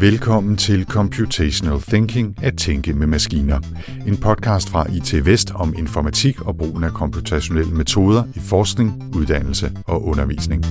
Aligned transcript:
Velkommen 0.00 0.56
til 0.56 0.84
Computational 0.84 1.80
Thinking 1.80 2.44
at 2.44 2.58
tænke 2.58 2.92
med 2.92 3.06
maskiner. 3.06 3.60
En 4.06 4.16
podcast 4.16 4.70
fra 4.70 4.86
IT 4.90 5.26
Vest 5.26 5.52
om 5.54 5.74
informatik 5.78 6.40
og 6.40 6.56
brugen 6.56 6.84
af 6.84 6.90
computationelle 6.90 7.74
metoder 7.74 8.24
i 8.34 8.38
forskning, 8.38 9.16
uddannelse 9.16 9.72
og 9.86 10.04
undervisning. 10.04 10.64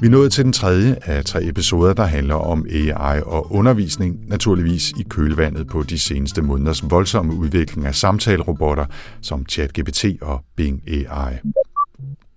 Vi 0.00 0.06
er 0.06 0.10
nået 0.10 0.32
til 0.32 0.44
den 0.44 0.52
tredje 0.52 0.96
af 1.02 1.24
tre 1.24 1.44
episoder, 1.44 1.92
der 1.92 2.04
handler 2.04 2.34
om 2.34 2.66
AI 2.70 3.20
og 3.26 3.52
undervisning, 3.52 4.28
naturligvis 4.28 4.90
i 4.90 5.02
kølvandet 5.02 5.66
på 5.66 5.82
de 5.82 5.98
seneste 5.98 6.42
måneders 6.42 6.90
voldsomme 6.90 7.34
udvikling 7.34 7.86
af 7.86 7.94
samtalerobotter 7.94 8.86
som 9.20 9.46
ChatGPT 9.48 10.04
og 10.22 10.44
Bing 10.56 10.82
AI. 10.88 11.38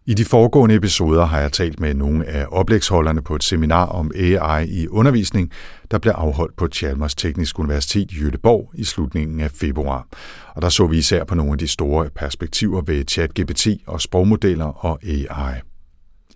I 0.08 0.14
de 0.14 0.26
foregående 0.26 0.76
episoder 0.76 1.26
har 1.26 1.40
jeg 1.40 1.52
talt 1.52 1.80
med 1.80 1.94
nogle 1.94 2.26
af 2.26 2.46
oplægsholderne 2.52 3.22
på 3.22 3.36
et 3.36 3.44
seminar 3.44 3.86
om 3.86 4.12
AI 4.16 4.68
i 4.68 4.88
undervisning, 4.88 5.52
der 5.92 6.00
blev 6.00 6.14
afholdt 6.16 6.56
på 6.56 6.68
Chalmers 6.68 7.16
Teknisk 7.16 7.60
Universitet 7.60 8.12
i 8.12 8.22
Jødeborg 8.22 8.72
i 8.74 8.84
slutningen 8.84 9.40
af 9.40 9.52
februar. 9.52 10.08
Og 10.56 10.62
der 10.62 10.70
så 10.70 10.88
vi 10.88 10.98
især 10.98 11.24
på 11.24 11.36
nogle 11.36 11.52
af 11.52 11.58
de 11.58 11.68
store 11.68 12.10
perspektiver 12.10 12.82
ved 12.82 13.04
ChatGPT 13.08 13.68
og 13.88 14.02
sprogmodeller 14.02 14.86
og 14.86 15.00
AI. 15.04 15.60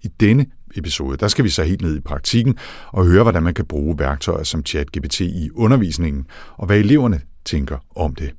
I 0.03 0.07
denne 0.19 0.45
episode, 0.75 1.17
der 1.17 1.27
skal 1.27 1.45
vi 1.45 1.49
så 1.49 1.63
helt 1.63 1.81
ned 1.81 1.97
i 1.97 2.01
praktikken 2.01 2.57
og 2.87 3.05
høre, 3.05 3.23
hvordan 3.23 3.43
man 3.43 3.53
kan 3.53 3.65
bruge 3.65 3.99
værktøjer 3.99 4.43
som 4.43 4.65
ChatGPT 4.65 5.19
i 5.19 5.49
undervisningen, 5.55 6.25
og 6.57 6.65
hvad 6.65 6.77
eleverne 6.79 7.21
tænker 7.45 7.77
om 7.95 8.15
det. 8.15 8.31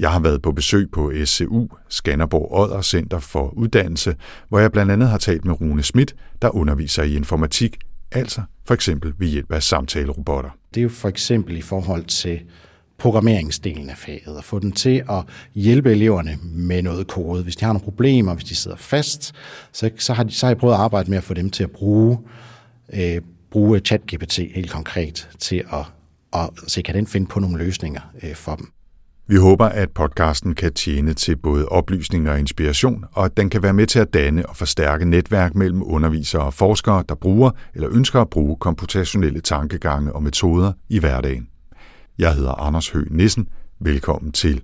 Jeg 0.00 0.12
har 0.12 0.20
været 0.20 0.42
på 0.42 0.52
besøg 0.52 0.90
på 0.90 1.12
SCU, 1.24 1.66
Skanderborg 1.88 2.60
Odder 2.60 2.82
Center 2.82 3.18
for 3.18 3.52
Uddannelse, 3.56 4.16
hvor 4.48 4.58
jeg 4.58 4.72
blandt 4.72 4.92
andet 4.92 5.08
har 5.08 5.18
talt 5.18 5.44
med 5.44 5.60
Rune 5.60 5.82
Schmidt, 5.82 6.14
der 6.42 6.56
underviser 6.56 7.02
i 7.02 7.16
informatik, 7.16 7.76
altså 8.12 8.42
for 8.64 8.74
eksempel 8.74 9.12
ved 9.18 9.28
hjælp 9.28 9.52
af 9.52 9.62
samtalerobotter. 9.62 10.50
Det 10.74 10.80
er 10.80 10.82
jo 10.82 10.88
for 10.88 11.08
eksempel 11.08 11.56
i 11.56 11.60
forhold 11.60 12.04
til 12.04 12.40
programmeringsdelen 12.98 13.90
af 13.90 13.96
faget, 13.96 14.36
og 14.36 14.44
få 14.44 14.58
den 14.58 14.72
til 14.72 15.02
at 15.10 15.24
hjælpe 15.54 15.92
eleverne 15.92 16.38
med 16.42 16.82
noget 16.82 17.06
kode. 17.06 17.42
Hvis 17.42 17.56
de 17.56 17.64
har 17.64 17.72
nogle 17.72 17.84
problemer, 17.84 18.34
hvis 18.34 18.44
de 18.44 18.56
sidder 18.56 18.76
fast, 18.76 19.34
så, 19.72 19.90
så, 19.98 20.12
har, 20.12 20.22
de, 20.22 20.32
så 20.32 20.46
har 20.46 20.50
jeg 20.50 20.58
prøvet 20.58 20.74
at 20.74 20.80
arbejde 20.80 21.10
med 21.10 21.18
at 21.18 21.24
få 21.24 21.34
dem 21.34 21.50
til 21.50 21.64
at 21.64 21.70
bruge, 21.70 22.18
øh, 22.92 23.20
bruge 23.50 23.78
ChatGPT 23.78 24.38
helt 24.54 24.70
konkret 24.70 25.28
til 25.38 25.64
at, 25.72 25.84
at 26.32 26.50
se, 26.66 26.82
kan 26.82 26.94
den 26.94 27.06
finde 27.06 27.26
på 27.26 27.40
nogle 27.40 27.58
løsninger 27.58 28.00
øh, 28.22 28.34
for 28.34 28.56
dem. 28.56 28.72
Vi 29.30 29.36
håber, 29.36 29.64
at 29.64 29.90
podcasten 29.90 30.54
kan 30.54 30.72
tjene 30.72 31.14
til 31.14 31.36
både 31.36 31.68
oplysning 31.68 32.28
og 32.28 32.38
inspiration, 32.38 33.04
og 33.12 33.24
at 33.24 33.36
den 33.36 33.50
kan 33.50 33.62
være 33.62 33.72
med 33.72 33.86
til 33.86 33.98
at 33.98 34.14
danne 34.14 34.46
og 34.46 34.56
forstærke 34.56 35.04
netværk 35.04 35.54
mellem 35.54 35.82
undervisere 35.82 36.42
og 36.42 36.54
forskere, 36.54 37.04
der 37.08 37.14
bruger 37.14 37.50
eller 37.74 37.88
ønsker 37.92 38.20
at 38.20 38.30
bruge 38.30 38.56
komputationelle 38.56 39.40
tankegange 39.40 40.12
og 40.12 40.22
metoder 40.22 40.72
i 40.88 40.98
hverdagen. 40.98 41.48
Jeg 42.18 42.34
hedder 42.34 42.52
Anders 42.52 42.88
Høgh 42.88 43.16
Nissen. 43.16 43.48
Velkommen 43.80 44.32
til. 44.32 44.62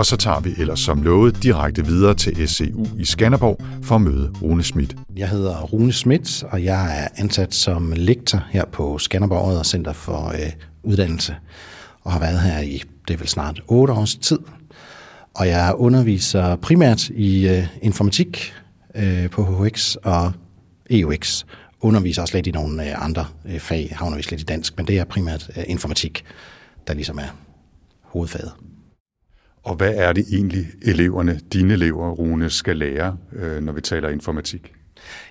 Og 0.00 0.06
så 0.06 0.16
tager 0.16 0.40
vi 0.40 0.54
ellers 0.58 0.80
som 0.80 1.02
lovet 1.02 1.42
direkte 1.42 1.86
videre 1.86 2.14
til 2.14 2.48
SCU 2.48 2.86
i 2.98 3.04
Skanderborg 3.04 3.60
for 3.82 3.94
at 3.94 4.00
møde 4.00 4.32
Rune 4.42 4.62
Schmidt. 4.62 4.96
Jeg 5.16 5.28
hedder 5.28 5.60
Rune 5.60 5.92
Schmidt, 5.92 6.42
og 6.42 6.64
jeg 6.64 7.02
er 7.02 7.08
ansat 7.16 7.54
som 7.54 7.92
lektor 7.96 8.44
her 8.50 8.64
på 8.64 8.98
Skanderborg 8.98 9.48
Odder 9.48 9.62
Center 9.62 9.92
for 9.92 10.28
øh, 10.28 10.52
Uddannelse, 10.82 11.36
og 12.02 12.12
har 12.12 12.20
været 12.20 12.40
her 12.40 12.60
i, 12.60 12.82
det 13.08 13.14
er 13.14 13.18
vel 13.18 13.28
snart 13.28 13.62
8 13.66 13.92
års 13.92 14.14
tid. 14.14 14.38
Og 15.34 15.48
jeg 15.48 15.74
underviser 15.76 16.56
primært 16.56 17.08
i 17.08 17.48
øh, 17.48 17.66
informatik 17.82 18.52
øh, 18.94 19.30
på 19.30 19.44
HHX 19.44 19.94
og 19.94 20.32
EUX, 20.90 21.44
underviser 21.80 22.22
også 22.22 22.36
lidt 22.36 22.46
i 22.46 22.50
nogle 22.50 22.90
øh, 22.90 23.04
andre 23.04 23.26
øh, 23.44 23.58
fag. 23.58 23.86
Jeg 23.90 23.98
har 23.98 24.06
undervist 24.06 24.30
lidt 24.30 24.40
i 24.40 24.44
dansk, 24.44 24.76
men 24.76 24.86
det 24.86 24.98
er 24.98 25.04
primært 25.04 25.50
øh, 25.56 25.64
informatik, 25.66 26.24
der 26.86 26.94
ligesom 26.94 27.18
er 27.18 27.36
hovedfaget. 28.02 28.52
Og 29.62 29.74
hvad 29.74 29.94
er 29.94 30.12
det 30.12 30.24
egentlig 30.32 30.66
eleverne, 30.82 31.40
dine 31.52 31.72
elever, 31.72 32.10
Rune, 32.10 32.50
skal 32.50 32.76
lære, 32.76 33.16
øh, 33.32 33.62
når 33.62 33.72
vi 33.72 33.80
taler 33.80 34.08
informatik? 34.08 34.72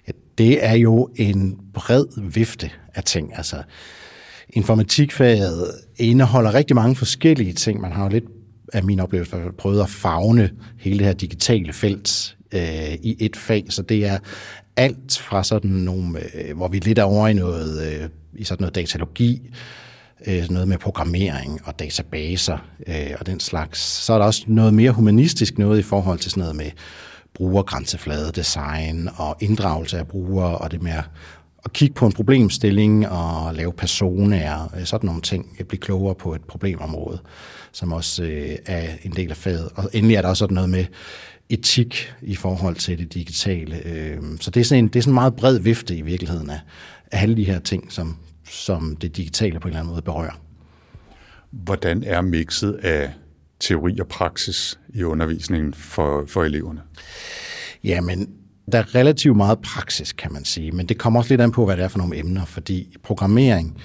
Ja, 0.07 0.12
det 0.38 0.66
er 0.66 0.73
jo 0.73 1.09
en 1.16 1.59
bred 1.73 2.06
vifte 2.17 2.72
af 2.95 3.03
ting. 3.03 3.38
Altså, 3.38 3.63
informatikfaget 4.50 5.72
indeholder 5.97 6.53
rigtig 6.53 6.75
mange 6.75 6.95
forskellige 6.95 7.53
ting. 7.53 7.81
Man 7.81 7.91
har 7.91 8.03
jo 8.03 8.09
lidt 8.09 8.25
af 8.73 8.84
min 8.84 9.00
oplevelse 9.00 9.35
prøvet 9.57 9.81
at 9.81 9.89
fagne 9.89 10.50
hele 10.78 11.00
det 11.00 11.06
her 11.06 11.13
digitale 11.13 11.73
felt 11.73 12.38
øh, 12.51 12.94
i 12.94 13.16
et 13.19 13.35
fag, 13.35 13.66
så 13.69 13.81
det 13.81 14.06
er 14.06 14.18
alt 14.75 15.18
fra 15.18 15.44
sådan 15.44 15.72
nogle, 15.72 16.19
øh, 16.35 16.57
hvor 16.57 16.68
vi 16.68 16.79
lidt 16.79 17.00
er 17.00 17.03
over 17.03 17.28
i 17.28 17.34
noget, 17.34 17.88
øh, 17.88 18.09
i 18.34 18.44
sådan 18.44 18.62
noget 18.62 18.75
datalogi, 18.75 19.50
øh, 20.28 20.50
noget 20.50 20.68
med 20.68 20.78
programmering 20.78 21.62
og 21.66 21.80
databaser 21.80 22.57
øh, 22.88 23.12
og 23.19 23.25
den 23.25 23.40
slags. 23.40 23.80
Så 23.80 24.13
er 24.13 24.18
der 24.18 24.25
også 24.25 24.44
noget 24.47 24.74
mere 24.74 24.91
humanistisk 24.91 25.57
noget 25.57 25.80
i 25.80 25.84
forhold 25.84 26.19
til 26.19 26.31
sådan 26.31 26.41
noget 26.41 26.56
med 26.56 26.72
brugergrænseflade 27.34 28.31
design 28.31 29.09
og 29.16 29.38
inddragelse 29.40 29.97
af 29.97 30.07
brugere 30.07 30.57
og 30.57 30.72
det 30.72 30.81
med 30.81 30.91
at 30.91 31.74
kigge 31.74 31.94
på 31.94 32.06
en 32.06 32.12
problemstilling 32.12 33.09
og 33.09 33.56
lave 33.56 33.74
personer, 33.74 34.75
øh, 34.78 34.85
sådan 34.85 35.07
nogle 35.07 35.22
ting, 35.22 35.56
øh, 35.59 35.66
blive 35.66 35.80
klogere 35.80 36.16
på 36.16 36.36
et 36.36 36.41
problemområde, 36.44 37.19
som 37.72 37.94
også 37.94 38.24
øh, 38.24 38.56
er 38.66 38.88
en 39.03 39.12
del 39.12 39.30
af 39.30 39.38
faget. 39.38 39.69
Og 39.75 39.90
endelig 39.94 40.16
er 40.16 40.22
der 40.22 40.30
også 40.30 40.40
sådan 40.40 40.56
noget 40.56 40.69
med 40.69 40.86
etik 41.50 42.13
i 42.22 42.36
forhold 42.36 42.75
til 42.75 42.97
det 42.97 43.13
digitale. 43.13 43.88
Øh, 43.88 44.18
så 44.40 44.51
det 44.51 44.59
er 44.59 44.63
sådan 44.63 44.84
en, 44.84 44.88
det 44.88 44.96
er 44.96 45.01
sådan 45.01 45.12
en 45.12 45.16
meget 45.16 45.36
bred 45.36 45.59
vifte 45.59 45.96
i 45.96 46.01
virkeligheden 46.01 46.50
af, 46.50 46.59
af 47.12 47.22
alle 47.22 47.38
de 47.38 47.44
her 47.44 47.59
ting, 47.59 47.91
som, 47.91 48.18
som 48.49 48.95
det 48.95 49.17
digitale 49.17 49.59
på 49.59 49.67
en 49.67 49.69
eller 49.69 49.79
anden 49.79 49.91
måde 49.91 50.01
berører. 50.01 50.41
Hvordan 51.51 52.03
er 52.03 52.21
mixet 52.21 52.73
af 52.73 53.13
teori 53.59 53.99
og 53.99 54.07
praksis 54.07 54.79
i 54.93 55.03
undervisningen 55.03 55.73
for, 55.73 56.23
for 56.27 56.43
eleverne? 56.43 56.81
Jamen, 57.83 58.29
der 58.71 58.77
er 58.77 58.95
relativt 58.95 59.38
meget 59.38 59.59
praksis, 59.59 60.13
kan 60.13 60.33
man 60.33 60.45
sige, 60.45 60.71
men 60.71 60.85
det 60.85 60.97
kommer 60.97 61.19
også 61.19 61.31
lidt 61.33 61.41
an 61.41 61.51
på, 61.51 61.65
hvad 61.65 61.77
det 61.77 61.83
er 61.83 61.88
for 61.88 61.97
nogle 61.97 62.17
emner, 62.17 62.45
fordi 62.45 62.95
programmering 63.03 63.81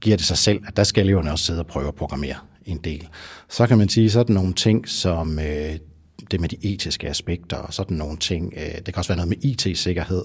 giver 0.00 0.16
det 0.16 0.26
sig 0.26 0.38
selv, 0.38 0.60
at 0.66 0.76
der 0.76 0.84
skal 0.84 1.04
eleverne 1.04 1.32
også 1.32 1.44
sidde 1.44 1.60
og 1.60 1.66
prøve 1.66 1.88
at 1.88 1.94
programmere 1.94 2.36
en 2.64 2.78
del. 2.78 3.08
Så 3.48 3.66
kan 3.66 3.78
man 3.78 3.88
sige 3.88 4.10
sådan 4.10 4.34
nogle 4.34 4.54
ting 4.54 4.88
som 4.88 5.38
øh, 5.38 5.76
det 6.30 6.40
med 6.40 6.48
de 6.48 6.56
etiske 6.62 7.08
aspekter 7.08 7.56
og 7.56 7.74
sådan 7.74 7.96
nogle 7.96 8.16
ting. 8.16 8.54
Øh, 8.56 8.74
det 8.74 8.84
kan 8.84 8.96
også 8.96 9.14
være 9.14 9.26
noget 9.26 9.28
med 9.28 9.44
IT-sikkerhed, 9.44 10.24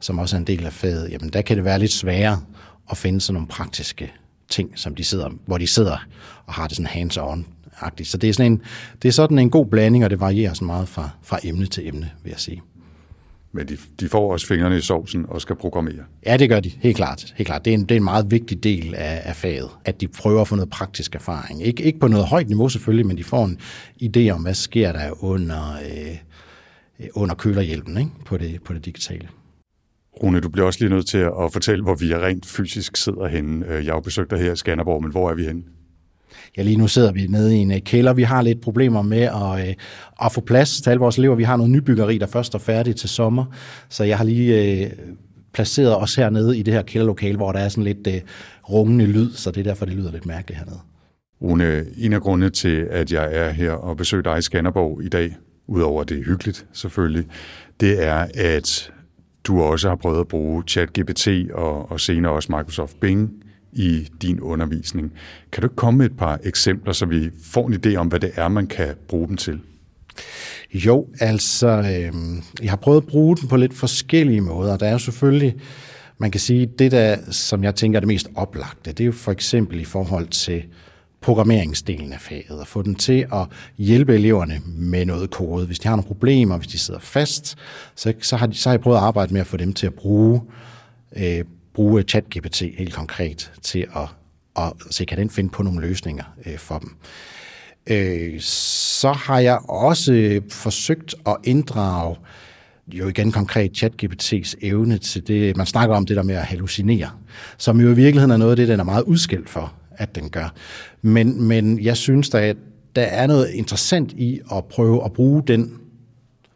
som 0.00 0.18
også 0.18 0.36
er 0.36 0.38
en 0.38 0.46
del 0.46 0.66
af 0.66 0.72
faget. 0.72 1.10
Jamen, 1.12 1.28
der 1.28 1.42
kan 1.42 1.56
det 1.56 1.64
være 1.64 1.78
lidt 1.78 1.92
sværere 1.92 2.42
at 2.90 2.96
finde 2.96 3.20
sådan 3.20 3.34
nogle 3.34 3.48
praktiske 3.48 4.12
ting, 4.48 4.70
som 4.74 4.94
de 4.94 5.04
sidder, 5.04 5.30
hvor 5.46 5.58
de 5.58 5.66
sidder 5.66 6.06
og 6.46 6.54
har 6.54 6.66
det 6.66 6.76
sådan 6.76 6.90
hands-on. 6.90 7.44
-agtigt. 7.72 8.04
Så 8.04 8.16
det 8.18 8.28
er, 8.28 8.32
sådan 8.32 8.52
en, 8.52 8.62
det 9.02 9.08
er 9.08 9.12
sådan 9.12 9.38
en 9.38 9.50
god 9.50 9.66
blanding, 9.66 10.04
og 10.04 10.10
det 10.10 10.20
varierer 10.20 10.54
sådan 10.54 10.66
meget 10.66 10.88
fra, 10.88 11.10
fra 11.22 11.38
emne 11.44 11.66
til 11.66 11.88
emne, 11.88 12.10
vil 12.22 12.30
jeg 12.30 12.40
sige. 12.40 12.62
Men 13.52 13.68
de, 13.68 13.76
de 14.00 14.08
får 14.08 14.32
også 14.32 14.46
fingrene 14.46 14.78
i 14.78 14.80
sovsen 14.80 15.26
og 15.28 15.40
skal 15.40 15.56
programmere. 15.56 16.04
Ja, 16.26 16.36
det 16.36 16.48
gør 16.48 16.60
de, 16.60 16.72
helt 16.80 16.96
klart. 16.96 17.34
Helt 17.36 17.46
klart. 17.46 17.64
Det, 17.64 17.70
er 17.70 17.74
en, 17.74 17.82
det 17.82 17.90
er 17.90 17.96
en 17.96 18.04
meget 18.04 18.30
vigtig 18.30 18.62
del 18.62 18.94
af, 18.94 19.22
af 19.24 19.36
faget, 19.36 19.68
at 19.84 20.00
de 20.00 20.08
prøver 20.08 20.40
at 20.40 20.48
få 20.48 20.56
noget 20.56 20.70
praktisk 20.70 21.14
erfaring. 21.14 21.62
Ik- 21.62 21.82
ikke 21.82 21.98
på 21.98 22.08
noget 22.08 22.26
højt 22.26 22.48
niveau 22.48 22.68
selvfølgelig, 22.68 23.06
men 23.06 23.16
de 23.16 23.24
får 23.24 23.44
en 23.44 23.58
idé 24.02 24.30
om, 24.30 24.42
hvad 24.42 24.54
sker 24.54 24.92
der 24.92 25.24
under, 25.24 25.72
øh, 25.72 26.16
under 27.14 27.34
kølerhjælpen 27.34 27.98
ikke? 27.98 28.10
På, 28.24 28.36
det, 28.36 28.62
på 28.62 28.72
det 28.74 28.84
digitale. 28.84 29.28
Rune, 30.22 30.40
du 30.40 30.48
bliver 30.48 30.66
også 30.66 30.80
lige 30.80 30.94
nødt 30.94 31.06
til 31.06 31.18
at 31.18 31.52
fortælle, 31.52 31.84
hvor 31.84 31.94
vi 31.94 32.14
rent 32.14 32.46
fysisk 32.46 32.96
sidder 32.96 33.26
henne. 33.26 33.66
Øh, 33.66 33.86
jeg 33.86 33.94
har 33.94 34.00
besøgt 34.00 34.30
dig 34.30 34.38
her 34.38 34.52
i 34.52 34.56
Skanderborg, 34.56 35.02
men 35.02 35.10
hvor 35.10 35.30
er 35.30 35.34
vi 35.34 35.44
henne? 35.44 35.62
Ja, 36.56 36.62
lige 36.62 36.76
nu 36.76 36.88
sidder 36.88 37.12
vi 37.12 37.26
nede 37.26 37.56
i 37.56 37.58
en 37.58 37.72
øh, 37.72 37.80
kælder. 37.80 38.12
Vi 38.12 38.22
har 38.22 38.42
lidt 38.42 38.60
problemer 38.60 39.02
med 39.02 39.22
at, 39.22 39.68
øh, 39.68 39.74
at 40.22 40.32
få 40.32 40.40
plads 40.40 40.80
til 40.80 40.90
alle 40.90 41.00
vores 41.00 41.18
elever. 41.18 41.34
Vi 41.34 41.42
har 41.42 41.56
noget 41.56 41.70
nybyggeri, 41.70 42.18
der 42.18 42.26
først 42.26 42.54
er 42.54 42.58
færdigt 42.58 42.98
til 42.98 43.08
sommer, 43.08 43.44
så 43.88 44.04
jeg 44.04 44.16
har 44.16 44.24
lige 44.24 44.82
øh, 44.84 44.90
placeret 45.52 45.96
os 45.96 46.14
hernede 46.14 46.58
i 46.58 46.62
det 46.62 46.74
her 46.74 46.82
kælderlokale, 46.82 47.36
hvor 47.36 47.52
der 47.52 47.58
er 47.58 47.68
sådan 47.68 47.84
lidt 47.84 48.06
øh, 48.06 48.20
rungende 48.70 49.06
lyd, 49.06 49.32
så 49.32 49.50
det 49.50 49.60
er 49.60 49.64
derfor, 49.64 49.84
det 49.84 49.94
lyder 49.94 50.12
lidt 50.12 50.26
mærkeligt 50.26 50.58
hernede. 50.58 50.80
Rune, 51.42 51.84
en 51.96 52.12
af 52.12 52.20
grundene 52.20 52.50
til, 52.50 52.86
at 52.90 53.12
jeg 53.12 53.28
er 53.32 53.50
her 53.50 53.72
og 53.72 53.96
besøger 53.96 54.22
dig 54.22 54.38
i 54.38 54.42
Skanderborg 54.42 55.02
i 55.02 55.08
dag, 55.08 55.36
udover 55.66 56.04
det 56.04 56.18
er 56.18 56.22
hyggeligt 56.24 56.66
selvfølgelig, 56.72 57.26
det 57.80 58.04
er, 58.04 58.26
at 58.34 58.92
du 59.48 59.62
også 59.62 59.88
har 59.88 59.96
prøvet 59.96 60.20
at 60.20 60.28
bruge 60.28 60.62
ChatGPT 60.68 61.28
og, 61.54 61.92
og 61.92 62.00
senere 62.00 62.32
også 62.32 62.52
Microsoft 62.52 63.00
Bing 63.00 63.30
i 63.72 64.08
din 64.22 64.40
undervisning. 64.40 65.12
Kan 65.52 65.62
du 65.62 65.68
komme 65.68 65.98
med 65.98 66.06
et 66.06 66.16
par 66.16 66.38
eksempler, 66.44 66.92
så 66.92 67.06
vi 67.06 67.30
får 67.44 67.68
en 67.68 67.74
idé 67.74 67.96
om, 67.96 68.06
hvad 68.06 68.20
det 68.20 68.32
er, 68.34 68.48
man 68.48 68.66
kan 68.66 68.94
bruge 69.08 69.28
dem 69.28 69.36
til? 69.36 69.60
Jo, 70.74 71.06
altså, 71.20 71.68
øh, 71.68 72.12
jeg 72.62 72.70
har 72.70 72.76
prøvet 72.76 73.00
at 73.00 73.06
bruge 73.06 73.36
den 73.36 73.48
på 73.48 73.56
lidt 73.56 73.74
forskellige 73.74 74.40
måder. 74.40 74.76
Der 74.76 74.86
er 74.86 74.92
jo 74.92 74.98
selvfølgelig, 74.98 75.54
man 76.18 76.30
kan 76.30 76.40
sige, 76.40 76.66
det 76.66 76.92
der, 76.92 77.16
som 77.30 77.64
jeg 77.64 77.74
tænker 77.74 77.98
er 77.98 78.00
det 78.00 78.08
mest 78.08 78.28
oplagte, 78.34 78.92
det 78.92 79.00
er 79.00 79.06
jo 79.06 79.12
for 79.12 79.32
eksempel 79.32 79.80
i 79.80 79.84
forhold 79.84 80.26
til 80.26 80.64
programmeringsdelen 81.20 82.12
af 82.12 82.20
faget, 82.20 82.60
og 82.60 82.66
få 82.66 82.82
den 82.82 82.94
til 82.94 83.26
at 83.32 83.46
hjælpe 83.78 84.14
eleverne 84.14 84.60
med 84.66 85.06
noget 85.06 85.30
kode. 85.30 85.66
Hvis 85.66 85.78
de 85.78 85.88
har 85.88 85.96
nogle 85.96 86.08
problemer, 86.08 86.56
hvis 86.56 86.68
de 86.68 86.78
sidder 86.78 87.00
fast, 87.00 87.56
så, 87.94 88.12
så, 88.20 88.36
har, 88.36 88.46
de, 88.46 88.54
så 88.54 88.68
har 88.68 88.74
jeg 88.74 88.80
prøvet 88.80 88.96
at 88.96 89.02
arbejde 89.02 89.32
med 89.32 89.40
at 89.40 89.46
få 89.46 89.56
dem 89.56 89.72
til 89.72 89.86
at 89.86 89.94
bruge, 89.94 90.42
øh, 91.16 91.44
bruge 91.74 92.02
ChatGPT 92.02 92.62
helt 92.78 92.94
konkret 92.94 93.52
til 93.62 93.86
at, 93.96 94.08
at 94.56 94.72
se, 94.90 95.04
kan 95.04 95.18
den 95.18 95.30
finde 95.30 95.50
på 95.50 95.62
nogle 95.62 95.80
løsninger 95.80 96.24
øh, 96.46 96.58
for 96.58 96.78
dem. 96.78 96.96
Øh, 97.86 98.40
så 98.40 99.12
har 99.12 99.38
jeg 99.38 99.58
også 99.68 100.12
øh, 100.12 100.42
forsøgt 100.50 101.14
at 101.26 101.36
inddrage 101.44 102.16
jo 102.92 103.08
igen 103.08 103.32
konkret 103.32 103.82
ChatGPT's 103.84 104.54
evne 104.62 104.98
til 104.98 105.26
det, 105.26 105.56
man 105.56 105.66
snakker 105.66 105.96
om 105.96 106.06
det 106.06 106.16
der 106.16 106.22
med 106.22 106.34
at 106.34 106.44
hallucinere, 106.44 107.10
som 107.58 107.80
jo 107.80 107.90
i 107.90 107.94
virkeligheden 107.94 108.30
er 108.30 108.36
noget 108.36 108.50
af 108.50 108.56
det, 108.56 108.68
den 108.68 108.80
er 108.80 108.84
meget 108.84 109.02
udskilt 109.02 109.48
for 109.48 109.72
at 109.98 110.14
den 110.14 110.30
gør. 110.30 110.54
Men, 111.02 111.42
men 111.42 111.84
jeg 111.84 111.96
synes, 111.96 112.30
der, 112.30 112.54
der 112.96 113.02
er 113.02 113.26
noget 113.26 113.50
interessant 113.50 114.12
i 114.12 114.40
at 114.52 114.64
prøve 114.64 115.04
at 115.04 115.12
bruge 115.12 115.42
den 115.46 115.80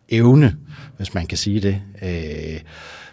evne, 0.09 0.57
hvis 0.97 1.15
man 1.15 1.27
kan 1.27 1.39
sige 1.39 1.61
det. 1.61 1.81
Øh, 2.03 2.61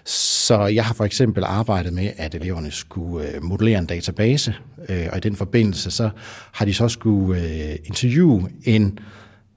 så 0.05 0.65
jeg 0.65 0.85
har 0.85 0.93
for 0.93 1.05
eksempel 1.05 1.43
arbejdet 1.43 1.93
med, 1.93 2.11
at 2.17 2.35
eleverne 2.35 2.71
skulle 2.71 3.29
øh, 3.29 3.43
modellere 3.43 3.79
en 3.79 3.85
database, 3.85 4.55
øh, 4.89 5.07
og 5.11 5.17
i 5.17 5.19
den 5.19 5.35
forbindelse 5.35 5.91
så 5.91 6.09
har 6.51 6.65
de 6.65 6.73
så 6.73 6.87
skulle 6.87 7.41
øh, 7.41 7.75
interviewe 7.85 8.49
en 8.63 8.99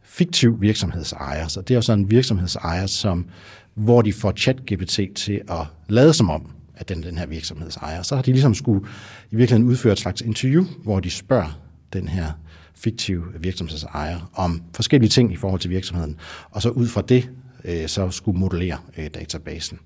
fiktiv 0.03 0.61
virksomhedsejer. 0.61 1.49
Så 1.49 1.61
det 1.61 1.71
er 1.71 1.75
jo 1.75 1.83
sådan 1.83 1.99
en 1.99 2.11
virksomhedsejer, 2.11 2.87
som, 2.87 3.27
hvor 3.75 4.03
de 4.03 4.13
får 4.13 4.33
ChatGPT 4.33 5.01
til 5.17 5.41
at 5.49 5.67
lade 5.89 6.15
som 6.15 6.31
om, 6.31 6.51
af 6.83 6.87
den, 6.87 7.03
den 7.03 7.19
her 7.19 7.27
virksomhedsejer. 7.27 8.03
Så 8.03 8.15
har 8.15 8.23
de 8.23 8.33
ligesom 8.33 8.55
skulle 8.55 8.87
i 9.31 9.37
virkeligheden 9.37 9.71
udføre 9.71 9.93
et 9.93 9.99
slags 9.99 10.21
interview, 10.21 10.65
hvor 10.85 11.01
de 11.01 11.11
spørger 11.11 11.61
den 11.93 12.09
her 12.09 12.27
fiktive 12.75 13.23
virksomhedsejer 13.41 14.31
om 14.35 14.63
forskellige 14.75 15.11
ting 15.11 15.33
i 15.33 15.37
forhold 15.37 15.61
til 15.61 15.71
virksomheden, 15.71 16.17
og 16.51 16.63
så 16.63 16.69
ud 16.69 16.89
fra 16.89 17.03
det 17.03 17.31
øh, 17.65 17.89
så 17.89 18.11
skulle 18.11 18.39
modellere 18.39 18.79
øh, 18.97 19.07
databasen. 19.15 19.79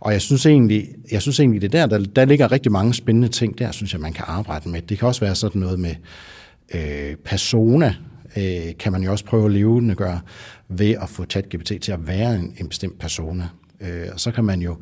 Og 0.00 0.12
jeg 0.12 0.22
synes 0.22 0.46
egentlig, 0.46 0.88
jeg 1.10 1.22
synes 1.22 1.40
egentlig 1.40 1.62
det 1.62 1.72
der, 1.72 1.86
der, 1.86 1.98
der 1.98 2.24
ligger 2.24 2.52
rigtig 2.52 2.72
mange 2.72 2.94
spændende 2.94 3.28
ting 3.28 3.58
der, 3.58 3.70
synes 3.70 3.92
jeg, 3.92 4.00
man 4.00 4.12
kan 4.12 4.24
arbejde 4.28 4.68
med. 4.68 4.82
Det 4.82 4.98
kan 4.98 5.08
også 5.08 5.20
være 5.20 5.34
sådan 5.34 5.60
noget 5.60 5.80
med 5.80 5.94
øh, 6.74 7.16
persona, 7.24 7.94
øh, 8.36 8.76
kan 8.78 8.92
man 8.92 9.02
jo 9.02 9.10
også 9.10 9.24
prøve 9.24 9.44
at 9.44 9.50
levende 9.50 9.94
gøre 9.94 10.20
ved 10.68 10.90
at 10.90 11.08
få 11.08 11.24
ChatGPT 11.24 11.72
til 11.80 11.92
at 11.92 12.06
være 12.06 12.34
en, 12.34 12.54
en 12.60 12.68
bestemt 12.68 12.98
persona. 12.98 13.48
Øh, 13.80 14.06
og 14.12 14.20
så 14.20 14.30
kan 14.30 14.44
man 14.44 14.62
jo 14.62 14.72
øh, 14.72 14.76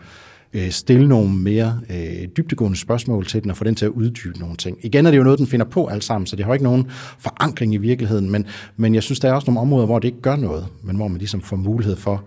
Øh, 0.52 0.70
stille 0.70 1.08
nogle 1.08 1.34
mere 1.34 1.80
øh, 1.90 2.28
dybtegående 2.36 2.78
spørgsmål 2.78 3.26
til 3.26 3.42
den 3.42 3.50
og 3.50 3.56
få 3.56 3.64
den 3.64 3.74
til 3.74 3.84
at 3.84 3.90
uddybe 3.90 4.38
nogle 4.38 4.56
ting. 4.56 4.78
Igen 4.82 5.06
er 5.06 5.10
det 5.10 5.18
jo 5.18 5.22
noget, 5.22 5.38
den 5.38 5.46
finder 5.46 5.66
på 5.66 5.86
alt 5.86 6.04
sammen, 6.04 6.26
så 6.26 6.36
det 6.36 6.44
har 6.44 6.52
ikke 6.52 6.64
nogen 6.64 6.90
forankring 7.18 7.74
i 7.74 7.76
virkeligheden, 7.76 8.30
men, 8.30 8.46
men 8.76 8.94
jeg 8.94 9.02
synes, 9.02 9.20
der 9.20 9.28
er 9.28 9.32
også 9.32 9.46
nogle 9.46 9.60
områder, 9.60 9.86
hvor 9.86 9.98
det 9.98 10.08
ikke 10.08 10.20
gør 10.20 10.36
noget, 10.36 10.66
men 10.82 10.96
hvor 10.96 11.08
man 11.08 11.18
ligesom 11.18 11.40
får 11.40 11.56
mulighed 11.56 11.96
for 11.96 12.24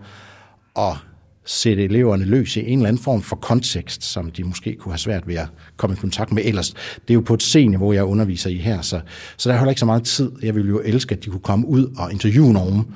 at 0.78 0.96
sætte 1.44 1.84
eleverne 1.84 2.24
løs 2.24 2.56
i 2.56 2.60
en 2.60 2.78
eller 2.78 2.88
anden 2.88 3.02
form 3.02 3.22
for 3.22 3.36
kontekst, 3.36 4.04
som 4.04 4.30
de 4.30 4.44
måske 4.44 4.74
kunne 4.74 4.92
have 4.92 4.98
svært 4.98 5.28
ved 5.28 5.34
at 5.34 5.48
komme 5.76 5.96
i 5.96 6.00
kontakt 6.00 6.32
med 6.32 6.42
ellers. 6.44 6.70
Det 6.72 7.10
er 7.10 7.14
jo 7.14 7.20
på 7.20 7.34
et 7.34 7.42
C-niveau, 7.42 7.92
jeg 7.92 8.04
underviser 8.04 8.50
i 8.50 8.56
her, 8.56 8.80
så, 8.80 9.00
så 9.36 9.48
der 9.48 9.54
er 9.54 9.58
heller 9.58 9.70
ikke 9.70 9.80
så 9.80 9.86
meget 9.86 10.04
tid. 10.04 10.32
Jeg 10.42 10.54
ville 10.54 10.68
jo 10.68 10.80
elske, 10.84 11.14
at 11.14 11.24
de 11.24 11.30
kunne 11.30 11.40
komme 11.40 11.66
ud 11.66 11.94
og 11.98 12.12
interviewe 12.12 12.52
nogen, 12.52 12.86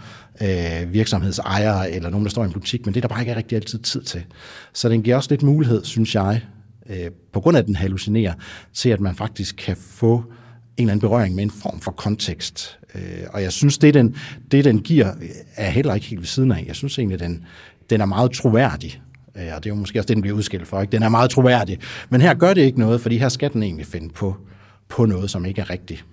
øh, 0.42 0.92
virksomhedsejere 0.92 1.90
eller 1.90 2.10
nogen, 2.10 2.24
der 2.24 2.30
står 2.30 2.42
i 2.42 2.46
en 2.46 2.52
butik, 2.52 2.86
men 2.86 2.94
det 2.94 3.04
er 3.04 3.08
der 3.08 3.14
bare 3.14 3.20
ikke 3.20 3.36
rigtig 3.36 3.56
altid 3.56 3.78
tid 3.78 4.02
til. 4.02 4.24
Så 4.72 4.88
den 4.88 5.02
giver 5.02 5.16
også 5.16 5.30
lidt 5.30 5.42
mulighed, 5.42 5.84
synes 5.84 6.14
jeg, 6.14 6.40
øh, 6.90 7.10
på 7.32 7.40
grund 7.40 7.56
af 7.56 7.60
at 7.60 7.66
den 7.66 7.76
hallucinerer, 7.76 8.34
til 8.74 8.88
at 8.88 9.00
man 9.00 9.14
faktisk 9.14 9.56
kan 9.56 9.76
få 9.76 10.24
en 10.76 10.82
eller 10.82 10.92
anden 10.92 11.08
berøring 11.08 11.34
med 11.34 11.42
en 11.42 11.50
form 11.50 11.80
for 11.80 11.90
kontekst. 11.90 12.78
Øh, 12.94 13.00
og 13.32 13.42
jeg 13.42 13.52
synes, 13.52 13.78
det 13.78 13.94
den, 13.94 14.16
det 14.50 14.64
den 14.64 14.80
giver, 14.80 15.12
er 15.56 15.70
heller 15.70 15.94
ikke 15.94 16.06
helt 16.06 16.20
ved 16.20 16.26
siden 16.26 16.52
af. 16.52 16.64
Jeg 16.66 16.76
synes 16.76 16.98
egentlig, 16.98 17.20
den, 17.20 17.44
den 17.90 18.00
er 18.00 18.06
meget 18.06 18.30
troværdig. 18.30 19.02
Øh, 19.36 19.48
og 19.56 19.64
det 19.64 19.70
er 19.70 19.74
jo 19.74 19.80
måske 19.80 19.98
også 19.98 20.06
det, 20.06 20.14
den 20.14 20.22
bliver 20.22 20.36
udskilt 20.36 20.68
for. 20.68 20.80
Ikke? 20.80 20.92
Den 20.92 21.02
er 21.02 21.08
meget 21.08 21.30
troværdig. 21.30 21.78
Men 22.10 22.20
her 22.20 22.34
gør 22.34 22.54
det 22.54 22.62
ikke 22.62 22.78
noget, 22.78 23.00
fordi 23.00 23.18
her 23.18 23.28
skal 23.28 23.52
den 23.52 23.62
egentlig 23.62 23.86
finde 23.86 24.08
på, 24.08 24.36
på 24.88 25.06
noget, 25.06 25.30
som 25.30 25.44
ikke 25.44 25.60
er 25.60 25.70
rigtigt. 25.70 26.04